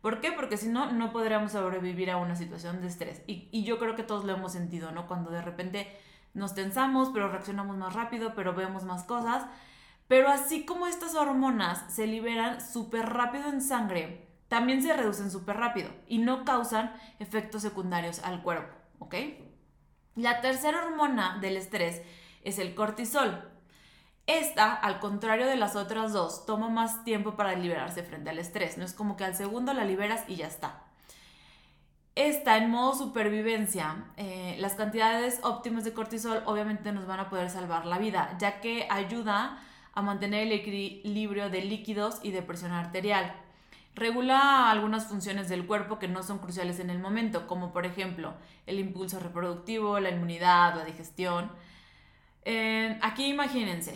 ¿Por 0.00 0.20
qué? 0.20 0.32
Porque 0.32 0.56
si 0.56 0.68
no, 0.68 0.92
no 0.92 1.12
podríamos 1.12 1.52
sobrevivir 1.52 2.10
a 2.10 2.16
una 2.16 2.36
situación 2.36 2.80
de 2.80 2.88
estrés. 2.88 3.22
Y, 3.26 3.64
yo 3.64 3.78
creo 3.78 3.96
que 3.96 4.02
todos 4.02 4.24
lo 4.24 4.32
hemos 4.32 4.52
sentido, 4.52 4.92
¿no? 4.92 5.06
Cuando 5.06 5.30
de 5.30 5.42
repente 5.42 5.88
nos 6.34 6.54
tensamos, 6.54 7.10
pero 7.12 7.28
reaccionamos 7.28 7.76
más 7.76 7.94
rápido, 7.94 8.34
pero 8.34 8.54
vemos 8.54 8.84
más 8.84 9.04
cosas. 9.04 9.46
Pero 10.08 10.28
así 10.28 10.64
como 10.64 10.86
estas 10.86 11.14
hormonas 11.14 11.92
se 11.92 12.06
liberan 12.06 12.60
súper 12.60 13.06
rápido 13.06 13.48
en 13.48 13.60
sangre, 13.60 14.28
también 14.48 14.82
se 14.82 14.92
reducen 14.92 15.30
súper 15.30 15.56
rápido 15.56 15.90
y 16.06 16.18
no 16.18 16.44
causan 16.44 16.94
efectos 17.18 17.62
secundarios 17.62 18.20
al 18.20 18.42
cuerpo, 18.42 18.72
¿ok? 19.00 19.14
La 20.14 20.40
tercera 20.40 20.84
hormona 20.84 21.38
del 21.40 21.56
estrés 21.56 22.02
es 22.44 22.58
el 22.58 22.74
cortisol. 22.74 23.55
Esta, 24.26 24.74
al 24.74 24.98
contrario 24.98 25.46
de 25.46 25.56
las 25.56 25.76
otras 25.76 26.12
dos, 26.12 26.46
toma 26.46 26.68
más 26.68 27.04
tiempo 27.04 27.36
para 27.36 27.54
liberarse 27.54 28.02
frente 28.02 28.30
al 28.30 28.38
estrés. 28.38 28.76
No 28.76 28.84
es 28.84 28.92
como 28.92 29.16
que 29.16 29.24
al 29.24 29.36
segundo 29.36 29.72
la 29.72 29.84
liberas 29.84 30.24
y 30.26 30.36
ya 30.36 30.48
está. 30.48 30.82
Esta, 32.16 32.56
en 32.56 32.70
modo 32.70 32.94
supervivencia, 32.94 34.06
eh, 34.16 34.56
las 34.58 34.74
cantidades 34.74 35.38
óptimas 35.42 35.84
de 35.84 35.92
cortisol 35.92 36.42
obviamente 36.46 36.90
nos 36.90 37.06
van 37.06 37.20
a 37.20 37.28
poder 37.28 37.50
salvar 37.50 37.86
la 37.86 37.98
vida, 37.98 38.34
ya 38.40 38.60
que 38.60 38.88
ayuda 38.90 39.62
a 39.92 40.02
mantener 40.02 40.46
el 40.46 40.52
equilibrio 40.52 41.50
de 41.50 41.62
líquidos 41.62 42.18
y 42.22 42.30
de 42.30 42.42
presión 42.42 42.72
arterial. 42.72 43.32
Regula 43.94 44.70
algunas 44.70 45.06
funciones 45.06 45.48
del 45.48 45.66
cuerpo 45.66 45.98
que 45.98 46.08
no 46.08 46.22
son 46.22 46.38
cruciales 46.38 46.80
en 46.80 46.90
el 46.90 46.98
momento, 46.98 47.46
como 47.46 47.72
por 47.72 47.86
ejemplo 47.86 48.34
el 48.66 48.78
impulso 48.78 49.20
reproductivo, 49.20 50.00
la 50.00 50.10
inmunidad, 50.10 50.74
la 50.74 50.84
digestión. 50.84 51.50
Eh, 52.44 52.98
aquí 53.02 53.26
imagínense, 53.26 53.94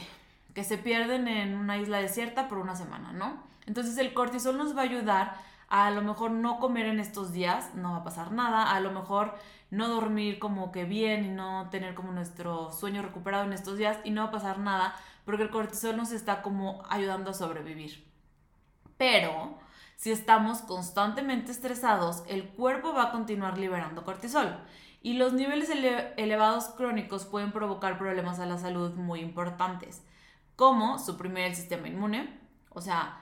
que 0.55 0.65
se 0.65 0.79
pierden 0.79 1.29
en 1.29 1.55
una 1.57 1.79
isla 1.79 1.99
desierta 1.99 2.49
por 2.49 2.59
una 2.59 2.77
semana, 2.77 3.13
¿no? 3.13 3.43
Entonces 3.67 3.99
el 3.99 4.15
cortisol 4.15 4.57
nos 4.57 4.77
va 4.77 4.81
a 4.81 4.85
ayudar 4.85 5.35
a, 5.69 5.87
a 5.87 5.91
lo 5.91 6.03
mejor 6.03 6.31
no 6.31 6.59
comer 6.59 6.87
en 6.87 7.01
estos 7.01 7.33
días, 7.33 7.75
no 7.75 7.93
va 7.93 7.99
a 7.99 8.05
pasar 8.05 8.33
nada, 8.33 8.73
a 8.73 8.81
lo 8.81 8.91
mejor 8.91 9.35
no 9.71 9.89
dormir 9.89 10.39
como 10.39 10.73
que 10.73 10.85
bien 10.85 11.25
y 11.25 11.29
no 11.29 11.69
tener 11.71 11.95
como 11.95 12.13
nuestro 12.13 12.73
sueño 12.73 13.03
recuperado 13.03 13.45
en 13.45 13.53
estos 13.53 13.79
días 13.79 13.99
y 14.05 14.11
no 14.11 14.23
va 14.23 14.29
a 14.29 14.33
pasar 14.33 14.59
nada 14.59 14.95
porque 15.25 15.45
el 15.45 15.51
cortisol 15.51 15.97
nos 15.97 16.11
está 16.13 16.43
como 16.43 16.83
ayudando 16.89 17.31
a 17.31 17.35
sobrevivir. 17.35 18.05
Pero 18.97 19.59
si 19.97 20.11
estamos 20.11 20.63
constantemente 20.63 21.53
estresados, 21.53 22.25
el 22.27 22.49
cuerpo 22.49 22.93
va 22.93 23.05
a 23.05 23.11
continuar 23.13 23.59
liberando 23.59 24.03
cortisol 24.03 24.59
y 25.03 25.15
los 25.15 25.33
niveles 25.33 25.71
elevados 26.17 26.65
crónicos 26.71 27.25
pueden 27.27 27.53
provocar 27.53 27.97
problemas 27.97 28.41
a 28.41 28.47
la 28.47 28.59
salud 28.59 28.95
muy 28.95 29.21
importantes 29.21 30.03
como 30.61 30.99
suprimir 30.99 31.45
el 31.45 31.57
sistema 31.57 31.89
inmune. 31.89 32.39
O 32.69 32.83
sea, 32.83 33.19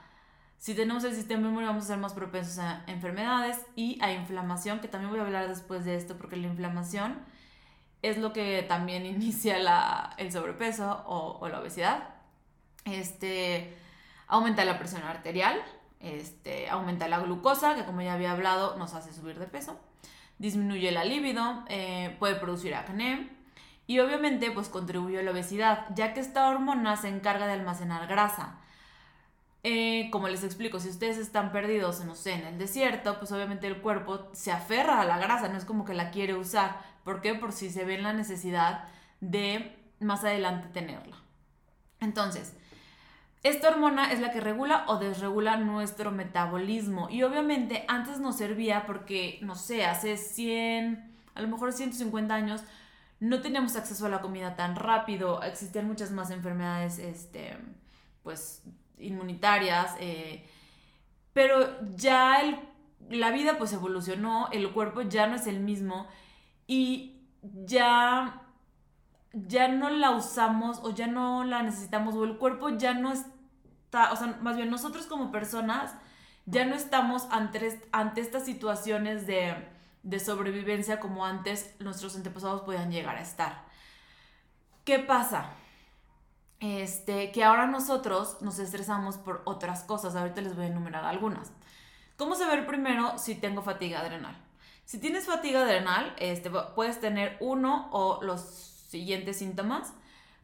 si 0.59 0.75
tenemos 0.75 1.05
el 1.05 1.15
sistema 1.15 1.47
inmune 1.47 1.67
vamos 1.67 1.85
a 1.85 1.87
ser 1.87 1.99
más 1.99 2.13
propensos 2.13 2.59
a 2.59 2.83
enfermedades 2.89 3.65
y 3.77 3.97
a 4.03 4.13
inflamación, 4.13 4.81
que 4.81 4.89
también 4.89 5.13
voy 5.13 5.21
a 5.21 5.23
hablar 5.23 5.47
después 5.47 5.85
de 5.85 5.95
esto 5.95 6.19
porque 6.19 6.35
la 6.35 6.49
inflamación 6.49 7.21
es 8.03 8.19
lo 8.19 8.33
que 8.33 8.65
también 8.67 9.07
inicia 9.17 9.61
la, 9.61 10.15
el 10.17 10.33
sobrepeso 10.33 11.05
o, 11.07 11.49
la 11.49 11.61
obesidad. 11.61 12.09
Este, 12.85 13.73
aumenta 14.27 14.65
la 14.65 14.77
presión 14.81 15.05
arterial, 15.05 15.63
este, 16.01 16.69
aumenta 16.69 17.07
la 17.07 17.21
glucosa, 17.21 17.77
que 17.77 17.85
como 17.85 18.03
ya 18.03 18.15
había 18.15 18.33
hablado, 18.33 18.77
nos 18.79 18.95
hace 18.95 19.13
subir 19.13 19.39
de 19.39 19.47
peso. 19.47 19.79
Disminuye 20.39 20.91
la 20.91 21.05
libido, 21.05 21.65
eh, 21.69 22.17
puede 22.19 22.35
producir 22.35 22.75
acné. 22.75 23.38
Y 23.89 24.01
obviamente, 24.01 24.51
pues 24.51 24.69
contribuye 24.69 25.19
a 25.19 25.23
la 25.23 25.31
obesidad, 25.31 25.87
ya 25.95 26.13
que 26.13 26.21
esta 26.21 26.47
hormona 26.51 26.97
se 26.97 27.09
encarga 27.09 27.47
de 27.47 27.55
almacenar 27.55 28.07
grasa. 28.07 28.59
Eh, 29.65 30.11
como 30.13 30.29
les 30.29 30.45
explico, 30.45 30.79
si 30.79 30.91
ustedes 30.91 31.17
están 31.17 31.53
perdidos, 31.53 32.03
en 32.27 32.47
el 32.47 32.59
desierto, 32.59 33.19
pues 33.19 33.33
obviamente 33.33 33.67
el 33.67 33.81
cuerpo 33.81 34.29
se 34.33 34.53
aferra 34.53 35.01
a 35.01 35.07
la 35.07 35.17
grasa, 35.17 35.49
no 35.49 35.57
es 35.57 35.65
como 35.65 35.87
que 35.87 35.95
la 35.95 36.11
quiere 36.11 36.35
usar. 36.35 36.83
¿Por 37.03 37.23
qué? 37.23 37.35
Por 37.35 37.53
si 37.53 37.71
se 37.71 37.87
ve 37.87 37.95
en 37.95 38.03
la 38.03 38.13
necesidad 38.13 38.85
de 39.23 39.75
más 40.01 40.23
adelante 40.23 40.69
tenerla. 40.69 41.17
Entonces, 41.99 42.55
esta 43.43 43.71
hormona 43.71 44.13
es 44.13 44.21
la 44.21 44.33
que 44.33 44.41
regula 44.41 44.85
o 44.89 44.99
desregula 44.99 45.57
nuestro 45.57 46.11
metabolismo. 46.11 47.09
Y 47.09 47.23
obviamente 47.23 47.87
antes 47.89 48.21
nos 48.21 48.37
servía 48.37 48.85
porque, 48.85 49.39
no 49.41 49.55
sé, 49.55 49.87
hace 49.87 50.19
100, 50.19 51.11
a 51.35 51.41
lo 51.41 51.49
mejor 51.49 51.73
150 51.73 52.35
años, 52.35 52.65
no 53.21 53.41
teníamos 53.41 53.77
acceso 53.77 54.07
a 54.07 54.09
la 54.09 54.21
comida 54.21 54.57
tan 54.57 54.77
rápido. 54.77 55.43
Existían 55.43 55.87
muchas 55.87 56.11
más 56.11 56.31
enfermedades, 56.31 56.99
este, 56.99 57.57
pues, 58.23 58.63
inmunitarias. 58.99 59.95
Eh, 60.01 60.49
pero 61.33 61.81
ya 61.97 62.41
la 63.11 63.31
vida 63.31 63.59
pues 63.59 63.73
evolucionó, 63.73 64.49
el 64.53 64.73
cuerpo 64.73 65.03
ya 65.03 65.27
no 65.27 65.37
es 65.37 65.47
el 65.47 65.61
mismo 65.61 66.07
y 66.67 67.23
ya 67.43 68.43
ya 69.33 69.69
no 69.69 69.91
la 69.91 70.11
usamos 70.11 70.81
o 70.83 70.91
ya 70.91 71.07
no 71.07 71.45
la 71.45 71.63
necesitamos 71.63 72.15
o 72.15 72.25
el 72.25 72.39
cuerpo 72.39 72.71
ya 72.71 72.95
no 72.95 73.13
está, 73.13 74.13
o 74.13 74.17
sea, 74.17 74.39
más 74.43 74.57
bien 74.57 74.71
nosotros 74.71 75.07
como 75.07 75.31
personas 75.31 75.95
ya 76.47 76.65
no 76.65 76.75
estamos 76.75 77.29
ante, 77.31 77.81
ante 77.93 78.21
estas 78.21 78.45
situaciones 78.45 79.27
de, 79.27 79.55
de 80.03 80.21
sobrevivencia 80.21 81.01
como 81.01 81.25
antes 81.25 81.75
nuestros 81.81 82.17
antepasados 82.17 82.63
podían 82.63 82.91
llegar 82.91 83.17
a 83.17 83.23
estar. 83.23 83.65
¿Qué 84.85 84.99
pasa? 84.99 85.51
Este, 86.61 87.31
que 87.31 87.45
ahora 87.45 87.67
nosotros 87.67 88.39
nos 88.41 88.59
estresamos 88.59 89.17
por 89.17 89.43
otras 89.45 89.83
cosas. 89.85 90.17
Ahorita 90.17 90.41
les 90.41 90.57
voy 90.57 90.65
a 90.65 90.69
enumerar 90.69 91.05
algunas. 91.05 91.53
¿Cómo 92.17 92.35
saber 92.35 92.67
primero 92.67 93.17
si 93.19 93.35
tengo 93.35 93.63
fatiga 93.63 94.01
adrenal? 94.01 94.37
Si 94.85 94.99
tienes 94.99 95.27
fatiga 95.27 95.63
adrenal, 95.63 96.15
este, 96.19 96.51
puedes 96.75 97.01
tener 97.01 97.37
uno 97.41 97.89
o 97.93 98.21
los 98.23 98.41
siguientes 98.41 99.39
síntomas. 99.39 99.93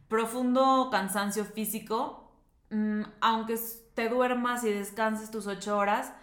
Profundo 0.07 0.89
cansancio 0.91 1.43
físico. 1.45 2.31
Mm, 2.69 3.01
aunque 3.21 3.59
te 3.95 4.07
duermas 4.09 4.63
y 4.63 4.71
descanses 4.71 5.31
tus 5.31 5.47
ocho 5.47 5.77
horas, 5.77 6.13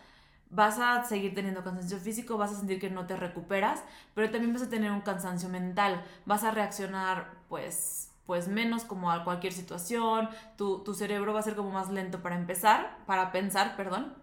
vas 0.53 0.79
a 0.79 1.03
seguir 1.05 1.35
teniendo 1.35 1.65
cansancio 1.65 1.99
físico, 1.99 2.37
vas 2.37 2.53
a 2.53 2.57
sentir 2.57 2.79
que 2.79 2.91
no 2.91 3.07
te 3.07 3.17
recuperas, 3.17 3.83
pero 4.15 4.31
también 4.31 4.53
vas 4.53 4.63
a 4.63 4.69
tener 4.69 4.93
un 4.93 5.01
cansancio 5.01 5.49
mental. 5.49 6.05
Vas 6.27 6.45
a 6.45 6.51
reaccionar, 6.51 7.33
pues, 7.49 8.13
pues 8.27 8.49
menos 8.49 8.85
como 8.85 9.11
a 9.11 9.25
cualquier 9.25 9.55
situación. 9.55 10.29
Tu, 10.57 10.85
tu 10.85 10.95
cerebro 10.95 11.33
va 11.33 11.41
a 11.41 11.43
ser 11.43 11.57
como 11.57 11.71
más 11.71 11.91
lento 11.91 12.23
para 12.23 12.37
empezar, 12.37 12.99
para 13.07 13.33
pensar, 13.33 13.77
perdón. 13.77 14.15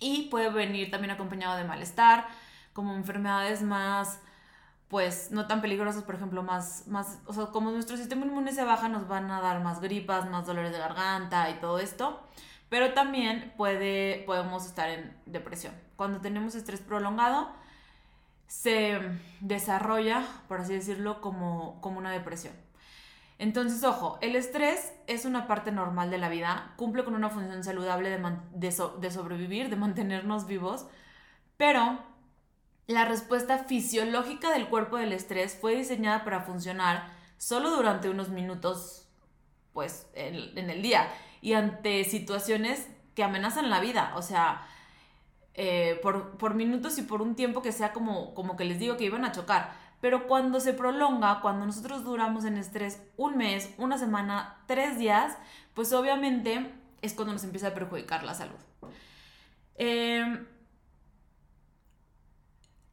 Y 0.00 0.28
puede 0.28 0.50
venir 0.50 0.90
también 0.90 1.12
acompañado 1.12 1.56
de 1.56 1.64
malestar, 1.64 2.26
como 2.72 2.94
enfermedades 2.94 3.62
más 3.62 4.20
pues 4.88 5.32
no 5.32 5.48
tan 5.48 5.60
peligrosas, 5.60 6.04
por 6.04 6.14
ejemplo, 6.14 6.44
más, 6.44 6.86
más, 6.86 7.18
o 7.26 7.32
sea, 7.32 7.46
como 7.46 7.72
nuestro 7.72 7.96
sistema 7.96 8.26
inmune 8.26 8.52
se 8.52 8.62
baja, 8.62 8.88
nos 8.88 9.08
van 9.08 9.28
a 9.28 9.40
dar 9.40 9.60
más 9.60 9.80
gripas, 9.80 10.30
más 10.30 10.46
dolores 10.46 10.70
de 10.70 10.78
garganta 10.78 11.50
y 11.50 11.54
todo 11.54 11.80
esto, 11.80 12.20
pero 12.68 12.92
también 12.92 13.52
puede, 13.56 14.22
podemos 14.26 14.66
estar 14.66 14.88
en 14.88 15.16
depresión. 15.26 15.74
Cuando 15.96 16.20
tenemos 16.20 16.54
estrés 16.54 16.80
prolongado, 16.80 17.52
se 18.46 18.98
desarrolla, 19.40 20.24
por 20.48 20.60
así 20.60 20.74
decirlo, 20.74 21.20
como, 21.20 21.80
como 21.80 21.98
una 21.98 22.12
depresión. 22.12 22.54
Entonces, 23.38 23.82
ojo, 23.82 24.18
el 24.20 24.36
estrés 24.36 24.92
es 25.06 25.24
una 25.24 25.46
parte 25.46 25.72
normal 25.72 26.10
de 26.10 26.18
la 26.18 26.28
vida, 26.28 26.72
cumple 26.76 27.04
con 27.04 27.14
una 27.14 27.30
función 27.30 27.64
saludable 27.64 28.10
de, 28.10 28.40
de, 28.54 29.10
sobrevivir, 29.10 29.70
de 29.70 29.76
mantenernos 29.76 30.46
vivos, 30.46 30.86
pero 31.56 31.98
la 32.86 33.04
respuesta 33.04 33.64
fisiológica 33.64 34.50
del 34.50 34.68
cuerpo 34.68 34.98
del 34.98 35.12
estrés 35.12 35.58
fue 35.60 35.74
diseñada 35.74 36.22
para 36.22 36.42
funcionar 36.42 37.08
solo 37.36 37.70
durante 37.70 38.08
unos 38.08 38.28
minutos, 38.28 39.08
pues, 39.72 40.06
en, 40.14 40.70
el 40.70 40.82
día 40.82 41.08
y 41.44 41.52
ante 41.52 42.02
situaciones 42.04 42.88
que 43.14 43.22
amenazan 43.22 43.68
la 43.68 43.78
vida, 43.78 44.14
o 44.16 44.22
sea, 44.22 44.66
eh, 45.52 46.00
por, 46.02 46.54
minutos 46.54 46.96
y 46.96 47.02
por 47.02 47.20
un 47.20 47.36
tiempo 47.36 47.60
que 47.60 47.70
sea 47.70 47.92
como, 47.92 48.32
como 48.32 48.56
que 48.56 48.64
les 48.64 48.78
digo 48.78 48.96
que 48.96 49.04
iban 49.04 49.26
a 49.26 49.32
chocar. 49.32 49.74
Pero 50.00 50.26
cuando 50.26 50.58
se 50.58 50.72
prolonga, 50.72 51.42
cuando 51.42 51.66
nosotros 51.66 52.02
duramos 52.02 52.46
en 52.46 52.56
estrés 52.56 53.02
un 53.18 53.36
mes, 53.36 53.74
una 53.76 53.98
semana, 53.98 54.56
tres 54.66 54.98
días, 54.98 55.36
pues 55.74 55.92
obviamente 55.92 56.72
es 57.02 57.12
cuando 57.12 57.34
nos 57.34 57.44
empieza 57.44 57.68
a 57.68 57.74
perjudicar 57.74 58.24
la 58.24 58.32
salud. 58.32 58.56
Eh, 59.76 60.46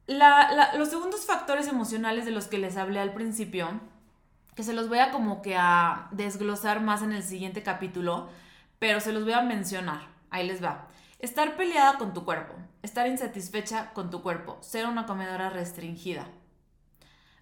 los 0.08 0.90
segundos 0.90 1.26
factores 1.26 1.70
emocionales 1.70 2.26
de 2.26 2.32
los 2.32 2.48
que 2.48 2.58
les 2.58 2.76
hablé 2.76 3.00
al 3.00 3.14
principio, 3.14 3.80
que 4.56 4.64
se 4.64 4.74
los 4.74 4.90
voy 4.90 5.00
a 5.00 5.12
como 5.12 5.42
que 5.42 5.56
a 5.58 6.08
desglosar 6.12 6.82
más 6.82 7.02
en 7.02 7.12
el 7.12 7.24
siguiente 7.24 7.64
capítulo, 7.64 8.30
pero 8.80 9.00
se 9.00 9.14
los 9.14 9.24
voy 9.24 9.34
a 9.34 9.42
mencionar. 9.42 10.02
Ahí 10.30 10.48
les 10.48 10.64
va. 10.64 10.88
Estar 11.20 11.56
peleada 11.56 11.98
con 11.98 12.14
tu 12.14 12.26
cuerpo, 12.26 12.56
estar 12.82 13.08
insatisfecha 13.08 13.94
con 13.94 14.10
tu 14.10 14.22
cuerpo, 14.22 14.58
ser 14.62 14.88
una 14.88 15.06
comedora 15.06 15.50
restringida, 15.50 16.28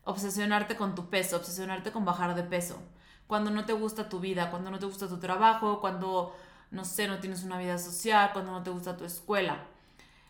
obsesionarte 0.04 0.76
con 0.76 0.96
tu 0.96 1.10
peso, 1.10 1.38
obsesionarte 1.38 1.92
con 1.92 2.04
bajar 2.04 2.36
de 2.36 2.44
peso, 2.44 2.82
cuando 3.28 3.52
no 3.52 3.66
te 3.66 3.74
gusta 3.74 4.10
tu 4.10 4.20
vida, 4.20 4.50
cuando 4.52 4.70
no 4.72 4.80
te 4.80 4.86
gusta 4.86 5.08
tu 5.08 5.20
trabajo, 5.20 5.80
cuando, 5.80 6.36
no 6.72 6.84
sé, 6.84 7.08
no 7.08 7.20
tienes 7.20 7.44
una 7.44 7.58
vida 7.58 7.78
social, 7.78 8.32
cuando 8.34 8.52
no 8.52 8.64
te 8.64 8.70
gusta 8.70 8.98
tu 8.98 9.06
escuela 9.06 9.66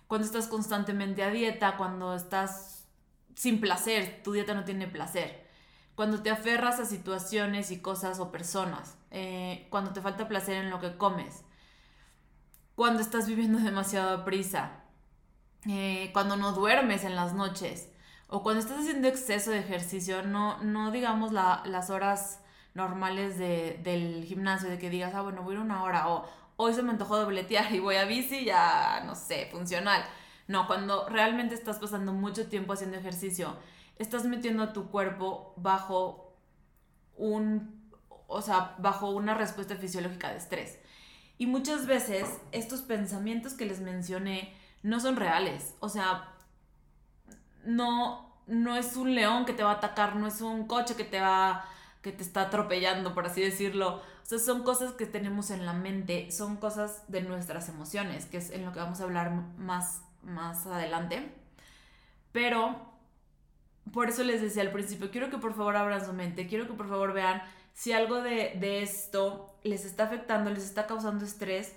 cuando 0.10 0.26
estás 0.26 0.48
constantemente 0.48 1.22
a 1.22 1.30
dieta, 1.30 1.78
cuando 1.78 2.16
estás 2.16 2.88
sin 3.36 3.62
placer, 3.62 4.22
tu 4.24 4.32
dieta 4.32 4.56
no 4.56 4.64
tiene 4.64 4.88
placer, 4.88 5.48
cuando 6.00 6.22
te 6.22 6.30
aferras 6.30 6.80
a 6.80 6.86
situaciones 6.86 7.72
y 7.72 7.82
cosas 7.82 8.22
o 8.22 8.32
personas, 8.32 8.98
eh, 9.12 9.68
cuando 9.70 9.92
te 9.92 10.00
falta 10.00 10.30
placer 10.30 10.56
en 10.56 10.70
lo 10.70 10.80
que 10.80 10.96
comes, 10.96 11.44
cuando 12.74 13.02
estás 13.02 13.28
viviendo 13.28 13.60
demasiado 13.70 14.24
prisa, 14.24 14.80
eh, 15.68 16.10
cuando 16.14 16.38
no 16.38 16.54
duermes 16.54 17.04
en 17.04 17.18
las 17.18 17.34
noches 17.34 17.90
o 18.30 18.44
cuando 18.44 18.62
estás 18.62 18.80
haciendo 18.80 19.10
exceso 19.10 19.52
de 19.52 19.60
ejercicio, 19.60 20.24
no, 20.24 20.64
no 20.64 20.92
digamos 20.92 21.34
las 21.34 21.90
horas 21.90 22.46
normales 22.76 23.38
del 23.38 24.24
gimnasio, 24.24 24.70
de 24.70 24.80
que 24.80 24.90
digas, 24.90 25.14
ah, 25.16 25.22
bueno, 25.22 25.44
voy 25.44 25.56
a 25.56 25.58
ir 25.58 25.66
una 25.66 25.84
hora, 25.84 26.08
o, 26.08 26.26
hoy 26.56 26.74
se 26.74 26.82
me 26.82 26.92
antojó 26.92 27.18
dobletear 27.18 27.76
y 27.76 27.82
voy 27.82 27.98
a 27.98 28.06
bici, 28.06 28.46
ya, 28.46 29.04
no 29.06 29.16
sé, 29.16 29.50
funcional. 29.52 30.02
No, 30.48 30.66
cuando 30.66 31.10
realmente 31.10 31.56
estás 31.56 31.78
pasando 31.78 32.14
mucho 32.14 32.48
tiempo 32.48 32.72
haciendo 32.72 32.96
ejercicio, 32.96 33.58
estás 34.00 34.26
metiendo 34.26 34.64
a 34.64 34.74
tu 34.74 34.90
cuerpo 34.90 35.54
bajo 35.58 36.36
un, 37.16 37.90
o 38.28 38.42
sea, 38.42 38.76
bajo 38.80 39.12
una 39.12 39.36
respuesta 39.36 39.76
fisiológica 39.76 40.32
de 40.32 40.38
estrés. 40.38 40.80
Y 41.38 41.46
muchas 41.46 41.86
veces 41.86 42.28
estos 42.52 42.82
pensamientos 42.82 43.54
que 43.54 43.66
les 43.66 43.80
mencioné 43.80 44.54
no 44.82 45.00
son 45.00 45.16
reales. 45.16 45.76
O 45.80 45.90
sea, 45.90 46.34
no, 47.64 48.34
no 48.48 48.76
es 48.76 48.96
un 48.96 49.14
león 49.14 49.46
que 49.46 49.54
te 49.54 49.64
va 49.64 49.72
a 49.72 49.76
atacar, 49.76 50.16
no 50.16 50.28
es 50.28 50.42
un 50.42 50.66
coche 50.66 50.96
que 50.96 51.04
te 51.04 51.20
va 51.20 51.66
que 52.02 52.12
te 52.12 52.24
está 52.24 52.44
atropellando, 52.44 53.14
por 53.14 53.26
así 53.26 53.42
decirlo. 53.42 53.98
O 53.98 54.26
sea, 54.26 54.40
son 54.40 54.64
cosas 54.64 54.94
que 54.94 55.06
tenemos 55.06 55.52
en 55.52 55.66
la 55.66 55.74
mente, 55.74 56.32
son 56.32 56.58
cosas 56.58 57.04
de 57.10 57.22
nuestras 57.22 57.68
emociones, 57.70 58.26
que 58.26 58.38
es 58.38 58.52
en 58.52 58.66
lo 58.66 58.72
que 58.72 58.80
vamos 58.80 59.02
a 59.02 59.04
hablar 59.04 59.32
más, 59.58 60.02
más 60.24 60.66
adelante. 60.66 61.34
Pero 62.32 62.89
por 63.94 64.10
eso 64.10 64.24
les 64.24 64.42
decía 64.42 64.62
al 64.62 64.72
principio, 64.72 65.12
quiero 65.12 65.30
que 65.30 65.38
por 65.38 65.54
favor 65.54 65.76
abran 65.76 66.06
su 66.06 66.14
mente, 66.14 66.48
quiero 66.48 66.68
que 66.68 66.74
por 66.74 66.88
favor 66.88 67.14
vean 67.14 67.42
si 67.74 67.92
algo 67.92 68.22
de, 68.22 68.56
de 68.60 68.82
esto 68.82 69.56
les 69.64 69.86
está 69.86 70.04
afectando, 70.04 70.50
les 70.50 70.64
está 70.64 70.88
causando 70.88 71.26
estrés, 71.26 71.76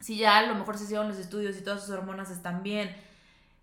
si 0.00 0.16
ya 0.16 0.38
a 0.38 0.46
lo 0.46 0.54
mejor 0.54 0.78
se 0.78 0.84
hicieron 0.84 1.08
los 1.08 1.18
estudios 1.18 1.56
y 1.56 1.62
todas 1.62 1.82
sus 1.82 1.90
hormonas 1.90 2.30
están 2.30 2.62
bien, 2.62 2.94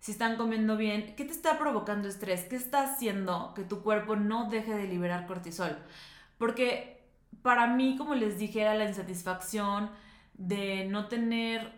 si 0.00 0.12
están 0.12 0.36
comiendo 0.36 0.76
bien, 0.76 1.14
¿qué 1.16 1.24
te 1.24 1.32
está 1.32 1.58
provocando 1.58 2.08
estrés? 2.08 2.44
¿Qué 2.44 2.56
está 2.56 2.82
haciendo 2.82 3.52
que 3.54 3.64
tu 3.64 3.82
cuerpo 3.82 4.14
no 4.16 4.48
deje 4.50 4.74
de 4.74 4.86
liberar 4.86 5.26
cortisol? 5.26 5.76
Porque 6.38 7.02
para 7.42 7.66
mí, 7.66 7.96
como 7.96 8.14
les 8.14 8.38
dije, 8.38 8.60
era 8.60 8.74
la 8.74 8.84
insatisfacción 8.84 9.90
de 10.34 10.84
no 10.86 11.08
tener 11.08 11.72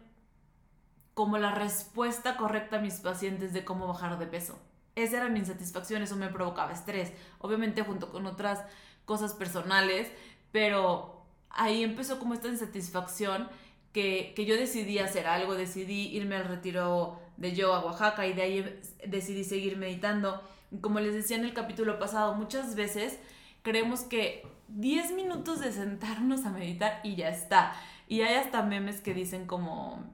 como 1.15 1.39
la 1.39 1.55
respuesta 1.55 2.37
correcta 2.37 2.77
a 2.77 2.81
mis 2.81 3.01
pacientes 3.01 3.53
de 3.53 3.65
cómo 3.65 3.87
bajar 3.87 4.19
de 4.19 4.27
peso. 4.27 4.59
Esa 5.03 5.19
era 5.19 5.29
mi 5.29 5.39
insatisfacción, 5.39 6.03
eso 6.03 6.17
me 6.17 6.29
provocaba 6.29 6.73
estrés, 6.73 7.13
obviamente 7.39 7.83
junto 7.83 8.11
con 8.11 8.27
otras 8.27 8.61
cosas 9.05 9.35
personales, 9.35 10.11
pero 10.53 11.25
ahí 11.51 11.83
empezó 11.83 12.19
como 12.19 12.35
esta 12.35 12.49
insatisfacción 12.49 13.49
que, 13.93 14.33
que 14.37 14.45
yo 14.45 14.55
decidí 14.55 14.99
hacer 14.99 15.27
algo, 15.27 15.55
decidí 15.55 16.09
irme 16.09 16.37
al 16.37 16.45
retiro 16.45 17.19
de 17.37 17.55
yoga 17.55 17.79
a 17.79 17.85
Oaxaca 17.85 18.27
y 18.27 18.33
de 18.33 18.43
ahí 18.43 18.81
decidí 19.07 19.45
seguir 19.45 19.77
meditando. 19.77 20.43
Como 20.81 21.01
les 21.01 21.15
decía 21.15 21.37
en 21.37 21.45
el 21.45 21.55
capítulo 21.55 21.99
pasado, 21.99 22.35
muchas 22.35 22.75
veces 22.75 23.19
creemos 23.63 24.03
que 24.03 24.47
10 24.69 25.13
minutos 25.13 25.61
de 25.61 25.73
sentarnos 25.73 26.45
a 26.45 26.51
meditar 26.51 27.01
y 27.03 27.17
ya 27.17 27.29
está. 27.29 27.75
Y 28.09 28.23
hay 28.23 28.35
hasta 28.35 28.63
memes 28.63 29.01
que 29.01 29.15
dicen 29.15 29.47
como, 29.47 30.05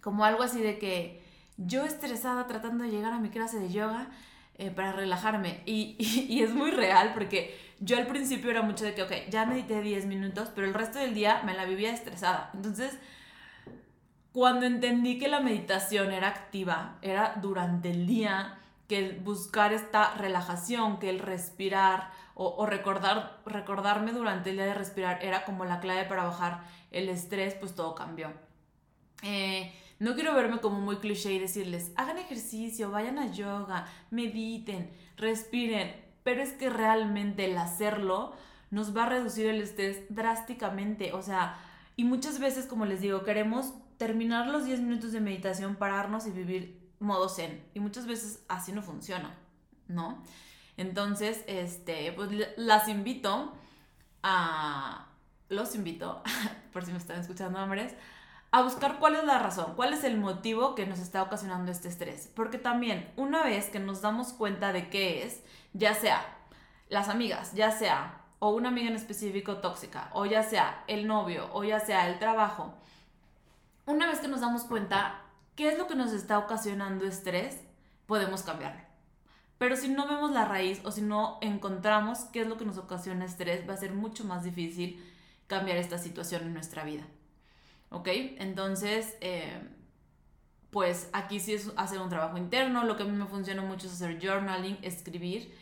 como 0.00 0.24
algo 0.24 0.42
así 0.42 0.60
de 0.60 0.78
que 0.78 1.22
yo 1.56 1.84
estresada 1.84 2.46
tratando 2.46 2.84
de 2.84 2.90
llegar 2.90 3.12
a 3.12 3.18
mi 3.18 3.30
clase 3.30 3.58
de 3.58 3.70
yoga 3.70 4.08
eh, 4.58 4.70
para 4.70 4.92
relajarme. 4.92 5.62
Y, 5.66 5.96
y, 5.98 6.42
es 6.42 6.54
muy 6.54 6.70
real 6.70 7.12
porque 7.14 7.58
yo 7.80 7.96
al 7.96 8.06
principio 8.06 8.50
era 8.50 8.62
mucho 8.62 8.84
de 8.84 8.94
que, 8.94 9.02
ok, 9.02 9.12
ya 9.30 9.46
medité 9.46 9.80
10 9.80 10.06
minutos, 10.06 10.50
pero 10.54 10.66
el 10.66 10.74
resto 10.74 10.98
del 10.98 11.14
día 11.14 11.42
me 11.44 11.54
la 11.54 11.64
vivía 11.64 11.92
estresada. 11.92 12.50
Entonces, 12.54 12.98
cuando 14.32 14.66
entendí 14.66 15.18
que 15.18 15.28
la 15.28 15.40
meditación 15.40 16.12
era 16.12 16.28
activa, 16.28 16.98
era 17.02 17.38
durante 17.40 17.90
el 17.90 18.06
día, 18.06 18.58
que 18.88 18.98
el 18.98 19.20
buscar 19.20 19.72
esta 19.72 20.14
relajación, 20.14 20.98
que 20.98 21.10
el 21.10 21.18
respirar 21.18 22.10
o, 22.34 22.66
recordar, 22.66 23.40
recordarme 23.46 24.12
durante 24.12 24.50
el 24.50 24.56
día 24.56 24.66
de 24.66 24.74
respirar 24.74 25.24
era 25.24 25.46
como 25.46 25.64
la 25.64 25.80
clave 25.80 26.04
para 26.04 26.24
bajar 26.24 26.64
el 26.90 27.08
estrés, 27.08 27.54
pues 27.54 27.74
todo 27.74 27.94
cambió. 27.94 28.30
Eh, 29.22 29.72
no 29.98 30.14
quiero 30.14 30.34
verme 30.34 30.60
como 30.60 30.80
muy 30.80 30.96
cliché 30.96 31.32
y 31.32 31.38
decirles, 31.38 31.92
hagan 31.96 32.18
ejercicio, 32.18 32.90
vayan 32.90 33.18
a 33.18 33.32
yoga, 33.32 33.86
mediten, 34.10 34.90
respiren, 35.16 35.94
pero 36.22 36.42
es 36.42 36.52
que 36.52 36.70
realmente 36.70 37.44
el 37.44 37.56
hacerlo 37.56 38.34
nos 38.70 38.96
va 38.96 39.04
a 39.04 39.08
reducir 39.08 39.46
el 39.46 39.62
estrés 39.62 40.02
drásticamente, 40.08 41.12
o 41.12 41.22
sea, 41.22 41.56
y 41.96 42.04
muchas 42.04 42.38
veces, 42.38 42.66
como 42.66 42.84
les 42.84 43.00
digo, 43.00 43.24
queremos 43.24 43.72
terminar 43.96 44.48
los 44.48 44.66
10 44.66 44.80
minutos 44.80 45.12
de 45.12 45.20
meditación, 45.20 45.76
pararnos 45.76 46.26
y 46.26 46.30
vivir 46.30 46.78
modo 46.98 47.28
zen. 47.28 47.64
Y 47.72 47.80
muchas 47.80 48.06
veces 48.06 48.44
así 48.48 48.72
no 48.72 48.82
funciona, 48.82 49.34
¿no? 49.88 50.22
Entonces, 50.76 51.42
este, 51.46 52.12
pues 52.12 52.30
las 52.58 52.88
invito 52.88 53.54
a, 54.22 55.08
los 55.48 55.74
invito, 55.74 56.22
por 56.72 56.84
si 56.84 56.92
me 56.92 56.98
están 56.98 57.20
escuchando 57.20 57.62
hombres, 57.62 57.94
a 58.50 58.62
buscar 58.62 58.98
cuál 58.98 59.16
es 59.16 59.24
la 59.24 59.38
razón, 59.38 59.74
cuál 59.74 59.92
es 59.92 60.04
el 60.04 60.18
motivo 60.18 60.74
que 60.74 60.86
nos 60.86 60.98
está 60.98 61.22
ocasionando 61.22 61.70
este 61.70 61.88
estrés. 61.88 62.30
Porque 62.34 62.58
también, 62.58 63.12
una 63.16 63.42
vez 63.42 63.66
que 63.66 63.80
nos 63.80 64.02
damos 64.02 64.32
cuenta 64.32 64.72
de 64.72 64.88
qué 64.88 65.24
es, 65.24 65.42
ya 65.72 65.94
sea 65.94 66.24
las 66.88 67.08
amigas, 67.08 67.52
ya 67.54 67.70
sea 67.70 68.22
o 68.38 68.50
una 68.50 68.68
amiga 68.68 68.88
en 68.88 68.96
específico 68.96 69.58
tóxica, 69.58 70.10
o 70.12 70.26
ya 70.26 70.42
sea 70.42 70.84
el 70.88 71.06
novio, 71.06 71.48
o 71.52 71.64
ya 71.64 71.80
sea 71.80 72.08
el 72.08 72.18
trabajo, 72.18 72.74
una 73.86 74.06
vez 74.06 74.18
que 74.18 74.28
nos 74.28 74.40
damos 74.40 74.64
cuenta 74.64 75.22
qué 75.54 75.68
es 75.68 75.78
lo 75.78 75.86
que 75.86 75.94
nos 75.94 76.12
está 76.12 76.38
ocasionando 76.38 77.06
estrés, 77.06 77.62
podemos 78.06 78.42
cambiarlo. 78.42 78.82
Pero 79.58 79.76
si 79.76 79.88
no 79.88 80.06
vemos 80.06 80.32
la 80.32 80.44
raíz 80.44 80.80
o 80.84 80.90
si 80.90 81.00
no 81.00 81.38
encontramos 81.40 82.20
qué 82.32 82.42
es 82.42 82.46
lo 82.46 82.58
que 82.58 82.66
nos 82.66 82.78
ocasiona 82.78 83.24
estrés, 83.24 83.66
va 83.68 83.74
a 83.74 83.78
ser 83.78 83.92
mucho 83.92 84.24
más 84.24 84.44
difícil 84.44 85.02
cambiar 85.46 85.78
esta 85.78 85.98
situación 85.98 86.42
en 86.42 86.52
nuestra 86.52 86.84
vida. 86.84 87.04
¿Ok? 87.90 88.08
Entonces, 88.38 89.16
eh, 89.20 89.60
pues 90.70 91.08
aquí 91.12 91.40
sí 91.40 91.54
es 91.54 91.72
hacer 91.76 92.00
un 92.00 92.08
trabajo 92.08 92.36
interno. 92.36 92.84
Lo 92.84 92.96
que 92.96 93.04
a 93.04 93.06
mí 93.06 93.16
me 93.16 93.26
funciona 93.26 93.62
mucho 93.62 93.86
es 93.86 93.94
hacer 93.94 94.18
journaling, 94.20 94.78
escribir. 94.82 95.54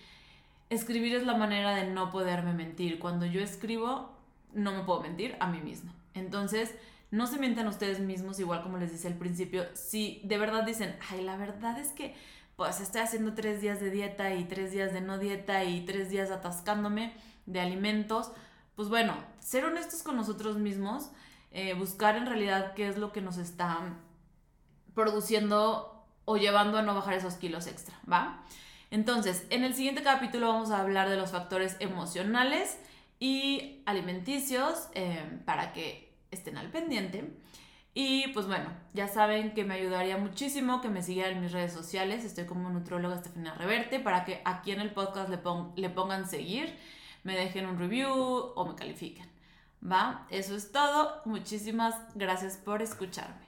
Escribir 0.70 1.14
es 1.14 1.24
la 1.24 1.36
manera 1.36 1.74
de 1.74 1.86
no 1.86 2.10
poderme 2.10 2.52
mentir. 2.52 2.98
Cuando 2.98 3.26
yo 3.26 3.40
escribo, 3.40 4.10
no 4.52 4.72
me 4.72 4.82
puedo 4.82 5.00
mentir 5.00 5.36
a 5.40 5.46
mí 5.48 5.60
misma. 5.60 5.94
Entonces, 6.14 6.74
no 7.10 7.26
se 7.26 7.38
mientan 7.38 7.68
ustedes 7.68 8.00
mismos, 8.00 8.40
igual 8.40 8.62
como 8.62 8.78
les 8.78 8.90
decía 8.90 9.10
al 9.10 9.16
principio. 9.16 9.66
Si 9.74 10.20
de 10.24 10.38
verdad 10.38 10.64
dicen, 10.64 10.96
ay, 11.10 11.22
la 11.22 11.36
verdad 11.36 11.78
es 11.78 11.92
que 11.92 12.14
pues 12.56 12.80
estoy 12.80 13.02
haciendo 13.02 13.34
tres 13.34 13.60
días 13.60 13.80
de 13.80 13.90
dieta 13.90 14.34
y 14.34 14.44
tres 14.44 14.72
días 14.72 14.92
de 14.92 15.00
no 15.00 15.18
dieta 15.18 15.64
y 15.64 15.84
tres 15.84 16.10
días 16.10 16.30
atascándome 16.30 17.12
de 17.46 17.60
alimentos, 17.60 18.30
pues 18.76 18.88
bueno, 18.88 19.14
ser 19.40 19.64
honestos 19.64 20.02
con 20.02 20.16
nosotros 20.16 20.56
mismos, 20.58 21.10
eh, 21.54 21.72
buscar 21.74 22.16
en 22.16 22.26
realidad 22.26 22.74
qué 22.74 22.88
es 22.88 22.98
lo 22.98 23.12
que 23.12 23.20
nos 23.20 23.38
está 23.38 23.78
produciendo 24.92 26.04
o 26.24 26.36
llevando 26.36 26.78
a 26.78 26.82
no 26.82 26.94
bajar 26.94 27.14
esos 27.14 27.34
kilos 27.34 27.68
extra, 27.68 27.94
¿va? 28.10 28.44
Entonces, 28.90 29.46
en 29.50 29.62
el 29.64 29.72
siguiente 29.72 30.02
capítulo 30.02 30.48
vamos 30.48 30.72
a 30.72 30.80
hablar 30.80 31.08
de 31.08 31.16
los 31.16 31.30
factores 31.30 31.76
emocionales 31.78 32.78
y 33.20 33.82
alimenticios 33.86 34.88
eh, 34.94 35.40
para 35.44 35.72
que 35.72 36.12
estén 36.32 36.58
al 36.58 36.70
pendiente. 36.70 37.32
Y 37.94 38.28
pues 38.32 38.48
bueno, 38.48 38.70
ya 38.92 39.06
saben 39.06 39.54
que 39.54 39.64
me 39.64 39.74
ayudaría 39.74 40.16
muchísimo 40.16 40.80
que 40.80 40.88
me 40.88 41.02
siguieran 41.02 41.34
en 41.34 41.42
mis 41.42 41.52
redes 41.52 41.72
sociales. 41.72 42.24
Estoy 42.24 42.46
como 42.46 42.68
nutróloga 42.68 43.14
Estefania 43.14 43.54
Reverte 43.54 44.00
para 44.00 44.24
que 44.24 44.42
aquí 44.44 44.72
en 44.72 44.80
el 44.80 44.90
podcast 44.90 45.30
le 45.76 45.90
pongan 45.90 46.28
seguir, 46.28 46.76
me 47.22 47.36
dejen 47.36 47.66
un 47.66 47.78
review 47.78 48.10
o 48.12 48.66
me 48.66 48.74
califiquen. 48.74 49.33
¿Va? 49.90 50.26
Eso 50.30 50.54
es 50.56 50.72
todo. 50.72 51.20
Muchísimas 51.24 51.94
gracias 52.14 52.56
por 52.56 52.80
escucharme. 52.80 53.43